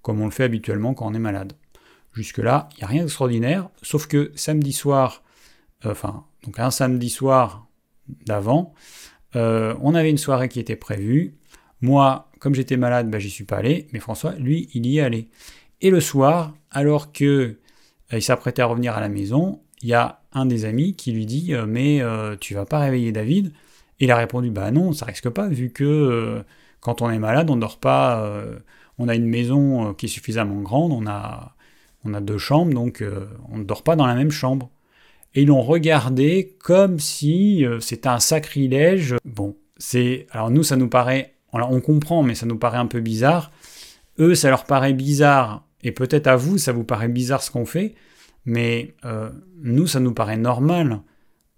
comme 0.02 0.20
on 0.20 0.26
le 0.26 0.30
fait 0.30 0.44
habituellement 0.44 0.94
quand 0.94 1.06
on 1.06 1.14
est 1.14 1.18
malade. 1.18 1.54
Jusque-là, 2.12 2.68
il 2.72 2.78
n'y 2.78 2.84
a 2.84 2.86
rien 2.88 3.02
d'extraordinaire. 3.02 3.68
Sauf 3.82 4.06
que 4.06 4.32
samedi 4.34 4.72
soir, 4.72 5.22
euh, 5.84 5.92
enfin, 5.92 6.24
donc 6.44 6.58
un 6.58 6.70
samedi 6.70 7.10
soir 7.10 7.66
d'avant, 8.26 8.74
euh, 9.36 9.74
on 9.80 9.94
avait 9.94 10.10
une 10.10 10.18
soirée 10.18 10.48
qui 10.48 10.60
était 10.60 10.76
prévue. 10.76 11.34
Moi, 11.80 12.30
comme 12.38 12.54
j'étais 12.54 12.76
malade, 12.76 13.10
bah, 13.10 13.18
j'y 13.18 13.30
suis 13.30 13.44
pas 13.44 13.56
allé, 13.56 13.88
mais 13.92 14.00
François, 14.00 14.32
lui, 14.32 14.68
il 14.74 14.86
y 14.86 14.98
est 14.98 15.02
allé. 15.02 15.28
Et 15.80 15.90
le 15.90 16.00
soir, 16.00 16.54
alors 16.70 17.12
que 17.12 17.24
euh, 17.24 17.56
il 18.12 18.22
s'apprêtait 18.22 18.62
à 18.62 18.66
revenir 18.66 18.96
à 18.96 19.00
la 19.00 19.08
maison, 19.08 19.60
il 19.82 19.88
y 19.88 19.94
a 19.94 20.20
un 20.32 20.46
des 20.46 20.64
amis 20.64 20.94
qui 20.94 21.12
lui 21.12 21.26
dit 21.26 21.54
euh, 21.54 21.66
Mais 21.66 22.00
tu 22.40 22.54
vas 22.54 22.66
pas 22.66 22.80
réveiller 22.80 23.12
David? 23.12 23.52
Il 24.00 24.10
a 24.10 24.16
répondu 24.16 24.50
Bah 24.50 24.70
non, 24.70 24.92
ça 24.92 25.06
risque 25.06 25.28
pas, 25.30 25.48
vu 25.48 25.70
que 25.70 26.44
quand 26.80 27.00
on 27.02 27.10
est 27.10 27.18
malade, 27.18 27.50
on 27.50 27.56
dort 27.56 27.78
pas. 27.78 28.28
on 28.98 29.08
a 29.08 29.14
une 29.14 29.26
maison 29.26 29.94
qui 29.94 30.06
est 30.06 30.08
suffisamment 30.08 30.60
grande, 30.62 30.92
on 30.92 31.06
a, 31.06 31.54
on 32.04 32.12
a 32.12 32.20
deux 32.20 32.38
chambres, 32.38 32.74
donc 32.74 33.04
on 33.50 33.58
ne 33.58 33.64
dort 33.64 33.84
pas 33.84 33.96
dans 33.96 34.06
la 34.06 34.14
même 34.14 34.32
chambre. 34.32 34.70
Et 35.34 35.44
l'ont 35.44 35.62
regardé 35.62 36.56
comme 36.60 36.98
si 36.98 37.64
c'était 37.80 38.08
un 38.08 38.20
sacrilège. 38.20 39.16
Bon, 39.24 39.56
c'est. 39.78 40.26
Alors 40.30 40.50
nous, 40.50 40.62
ça 40.62 40.76
nous 40.76 40.88
paraît 40.88 41.34
on 41.62 41.80
comprend, 41.80 42.22
mais 42.22 42.34
ça 42.34 42.46
nous 42.46 42.58
paraît 42.58 42.78
un 42.78 42.86
peu 42.86 43.00
bizarre. 43.00 43.52
Eux, 44.18 44.34
ça 44.34 44.50
leur 44.50 44.64
paraît 44.64 44.92
bizarre, 44.92 45.66
et 45.82 45.92
peut-être 45.92 46.26
à 46.26 46.36
vous, 46.36 46.58
ça 46.58 46.72
vous 46.72 46.84
paraît 46.84 47.08
bizarre 47.08 47.42
ce 47.42 47.50
qu'on 47.50 47.66
fait, 47.66 47.94
mais 48.44 48.94
euh, 49.04 49.30
nous, 49.62 49.86
ça 49.86 50.00
nous 50.00 50.14
paraît 50.14 50.36
normal. 50.36 51.00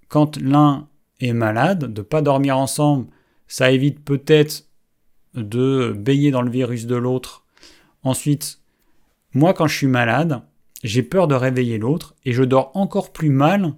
Quand 0.08 0.36
l'un 0.36 0.88
est 1.20 1.32
malade, 1.32 1.92
de 1.92 2.02
pas 2.02 2.22
dormir 2.22 2.58
ensemble, 2.58 3.06
ça 3.48 3.70
évite 3.70 4.04
peut-être 4.04 4.66
de 5.34 5.94
baigner 5.96 6.30
dans 6.30 6.42
le 6.42 6.50
virus 6.50 6.86
de 6.86 6.96
l'autre. 6.96 7.44
Ensuite, 8.02 8.60
moi, 9.32 9.52
quand 9.54 9.66
je 9.66 9.76
suis 9.76 9.86
malade, 9.86 10.42
j'ai 10.84 11.02
peur 11.02 11.28
de 11.28 11.34
réveiller 11.34 11.78
l'autre, 11.78 12.14
et 12.24 12.32
je 12.32 12.42
dors 12.42 12.70
encore 12.74 13.12
plus 13.12 13.30
mal 13.30 13.74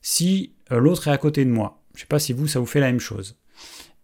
si 0.00 0.54
euh, 0.72 0.78
l'autre 0.78 1.08
est 1.08 1.12
à 1.12 1.18
côté 1.18 1.44
de 1.44 1.50
moi. 1.50 1.82
Je 1.94 1.98
ne 1.98 2.00
sais 2.02 2.06
pas 2.06 2.18
si 2.18 2.32
vous, 2.32 2.46
ça 2.46 2.60
vous 2.60 2.66
fait 2.66 2.80
la 2.80 2.86
même 2.86 3.00
chose. 3.00 3.36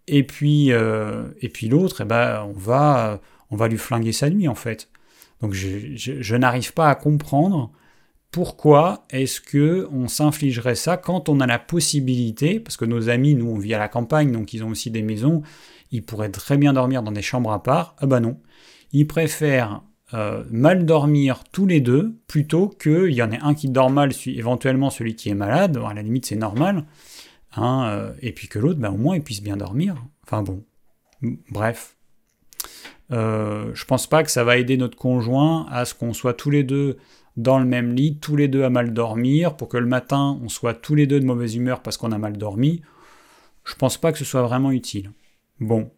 Et 0.09 0.25
puis, 0.25 0.73
euh, 0.73 1.29
puis 1.53 1.69
l'autre, 1.69 2.03
eh 2.03 2.05
ben, 2.05 2.45
on, 2.49 2.59
va, 2.59 3.21
on 3.51 3.57
va 3.57 3.69
lui 3.69 3.79
flinguer 3.79 4.13
sa 4.13 4.31
nuit 4.31 4.49
en 4.49 4.55
fait. 4.55 4.89
Donc 5.41 5.53
je, 5.55 6.37
n'arrive 6.37 6.73
pas 6.73 6.89
à 6.89 6.95
comprendre 6.95 7.73
pourquoi 8.31 9.05
est-ce 9.11 9.41
que 9.41 9.89
on 9.93 10.09
s'infligerait 10.09 10.77
ça 10.77 10.97
quand 10.97 11.29
on 11.29 11.41
a 11.41 11.47
la 11.47 11.59
possibilité, 11.59 12.61
parce 12.61 12.77
que 12.77 12.85
nos 12.85 13.09
amis, 13.09 13.35
nous, 13.35 13.49
on 13.49 13.59
vit 13.59 13.75
à 13.75 13.79
la 13.79 13.89
campagne, 13.89 14.33
donc 14.33 14.55
ils 14.55 14.65
ont 14.65 14.71
aussi 14.71 14.91
des 14.91 15.03
maisons, 15.03 15.43
ils 15.91 16.05
pourraient 16.05 16.31
très 16.31 16.57
bien 16.57 16.73
dormir 16.73 17.03
dans 17.03 17.13
des 17.13 17.23
chambres 17.23 17.53
à 17.53 17.63
part. 17.63 17.97
Ah 17.99 18.07
bah 18.07 18.21
non, 18.21 18.39
ils 18.93 19.07
préfèrent 19.07 19.83
euh, 20.15 20.45
mal 20.51 20.85
dormir 20.85 21.43
tous 21.53 21.67
les 21.67 21.81
deux 21.81 22.15
plutôt 22.27 22.69
qu'il 22.69 23.13
y 23.13 23.23
en 23.23 23.31
ait 23.33 23.39
un 23.41 23.55
qui 23.55 23.69
dort 23.69 23.91
mal, 23.91 24.13
éventuellement 24.27 24.91
celui 24.91 25.17
qui 25.17 25.31
est 25.31 25.35
malade. 25.35 25.79
à 25.87 25.95
la 25.95 26.03
limite, 26.03 26.27
c'est 26.27 26.37
normal. 26.37 26.85
Hein, 27.55 27.87
euh, 27.89 28.13
et 28.21 28.33
puis 28.33 28.49
que 28.49 28.59
l'autre, 28.59 28.79
ben, 28.79 28.91
au 28.91 28.97
moins, 28.97 29.17
il 29.17 29.23
puisse 29.23 29.43
bien 29.43 29.57
dormir. 29.57 29.97
Enfin 30.25 30.43
bon, 30.43 30.65
bref. 31.51 31.97
Euh, 33.11 33.71
je 33.75 33.85
pense 33.85 34.07
pas 34.07 34.23
que 34.23 34.31
ça 34.31 34.45
va 34.45 34.57
aider 34.57 34.77
notre 34.77 34.97
conjoint 34.97 35.67
à 35.71 35.85
ce 35.85 35.95
qu'on 35.95 36.13
soit 36.13 36.35
tous 36.35 36.51
les 36.51 36.65
deux 36.65 36.99
dans 37.37 37.59
le 37.59 37.65
même 37.65 37.95
lit, 37.95 38.19
tous 38.19 38.37
les 38.37 38.49
deux 38.49 38.65
à 38.65 38.71
mal 38.71 38.93
dormir, 38.93 39.57
pour 39.57 39.69
que 39.69 39.79
le 39.79 39.87
matin, 39.87 40.39
on 40.43 40.49
soit 40.49 40.75
tous 40.75 40.95
les 40.95 41.07
deux 41.07 41.21
de 41.21 41.25
mauvaise 41.25 41.57
humeur 41.57 41.83
parce 41.83 41.97
qu'on 41.97 42.13
a 42.13 42.19
mal 42.19 42.37
dormi. 42.37 42.83
je 43.65 43.75
pense 43.75 43.97
pas 43.99 44.13
que 44.13 44.19
ce 44.19 44.25
soit 44.25 44.43
vraiment 44.43 44.71
utile. 44.71 45.13
Bon, 45.61 45.91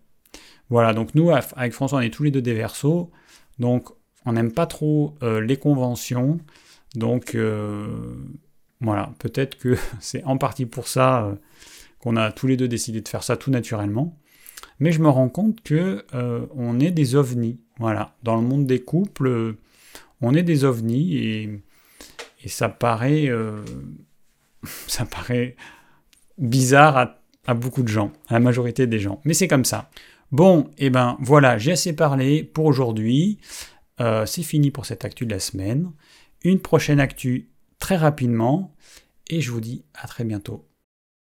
voilà, 0.70 0.92
donc 0.92 1.14
nous, 1.14 1.31
avec 1.31 1.72
François, 1.72 1.98
on 1.98 2.03
est 2.03 2.12
tous 2.12 2.22
les 2.22 2.31
deux 2.31 2.42
des 2.42 2.55
versos, 2.55 3.11
donc 3.59 3.90
on 4.27 4.33
n'aime 4.33 4.53
pas 4.53 4.67
trop 4.67 5.15
euh, 5.23 5.41
les 5.41 5.57
conventions, 5.57 6.39
donc 6.95 7.35
euh, 7.35 7.87
voilà, 8.81 9.13
peut-être 9.19 9.59
que 9.59 9.77
c'est 10.01 10.25
en 10.25 10.39
partie 10.39 10.67
pour 10.67 10.89
ça 10.89 11.25
euh, 11.25 11.35
qu'on 11.99 12.17
a 12.17 12.33
tous 12.33 12.47
les 12.47 12.57
deux 12.57 12.69
décidé 12.69 13.01
de 13.01 13.09
faire 13.09 13.23
ça 13.23 13.37
tout 13.37 13.51
naturellement. 13.51 14.19
Mais 14.81 14.93
je 14.93 15.01
me 15.01 15.09
rends 15.09 15.29
compte 15.29 15.63
que 15.63 16.05
on 16.13 16.81
est 16.81 16.91
des 16.91 17.15
ovnis. 17.15 17.61
Voilà, 17.79 18.17
dans 18.25 18.35
le 18.35 18.43
monde 18.43 18.67
des 18.67 18.81
couples, 18.81 19.55
on 20.21 20.35
est 20.35 20.43
des 20.43 20.65
ovnis 20.65 21.17
et, 21.17 21.61
ça 22.47 22.69
paraît, 22.69 23.31
bizarre 26.39 26.97
à, 26.97 27.21
à 27.47 27.55
beaucoup 27.55 27.83
de 27.83 27.89
gens, 27.89 28.13
à 28.29 28.35
la 28.35 28.41
majorité 28.41 28.89
des 28.89 28.99
gens. 28.99 29.21
Mais 29.25 29.33
c'est 29.33 29.49
comme 29.49 29.65
ça. 29.65 29.91
Bon, 30.33 30.71
et 30.79 30.87
eh 30.87 30.91
ben 30.91 31.17
voilà, 31.21 31.59
j'ai 31.59 31.71
assez 31.71 31.93
parlé 31.93 32.43
pour 32.43 32.65
aujourd'hui. 32.65 33.39
Euh, 34.01 34.27
c'est 34.27 34.43
fini 34.43 34.71
pour 34.71 34.87
cette 34.87 35.05
actu 35.05 35.27
de 35.27 35.31
la 35.31 35.41
semaine. 35.41 35.93
Une 36.43 36.61
prochaine 36.61 37.01
actu 37.01 37.51
très 37.79 37.97
rapidement. 37.97 38.75
Et 39.31 39.41
je 39.41 39.51
vous 39.51 39.61
dis 39.61 39.85
à 39.95 40.07
très 40.07 40.25
bientôt. 40.25 40.69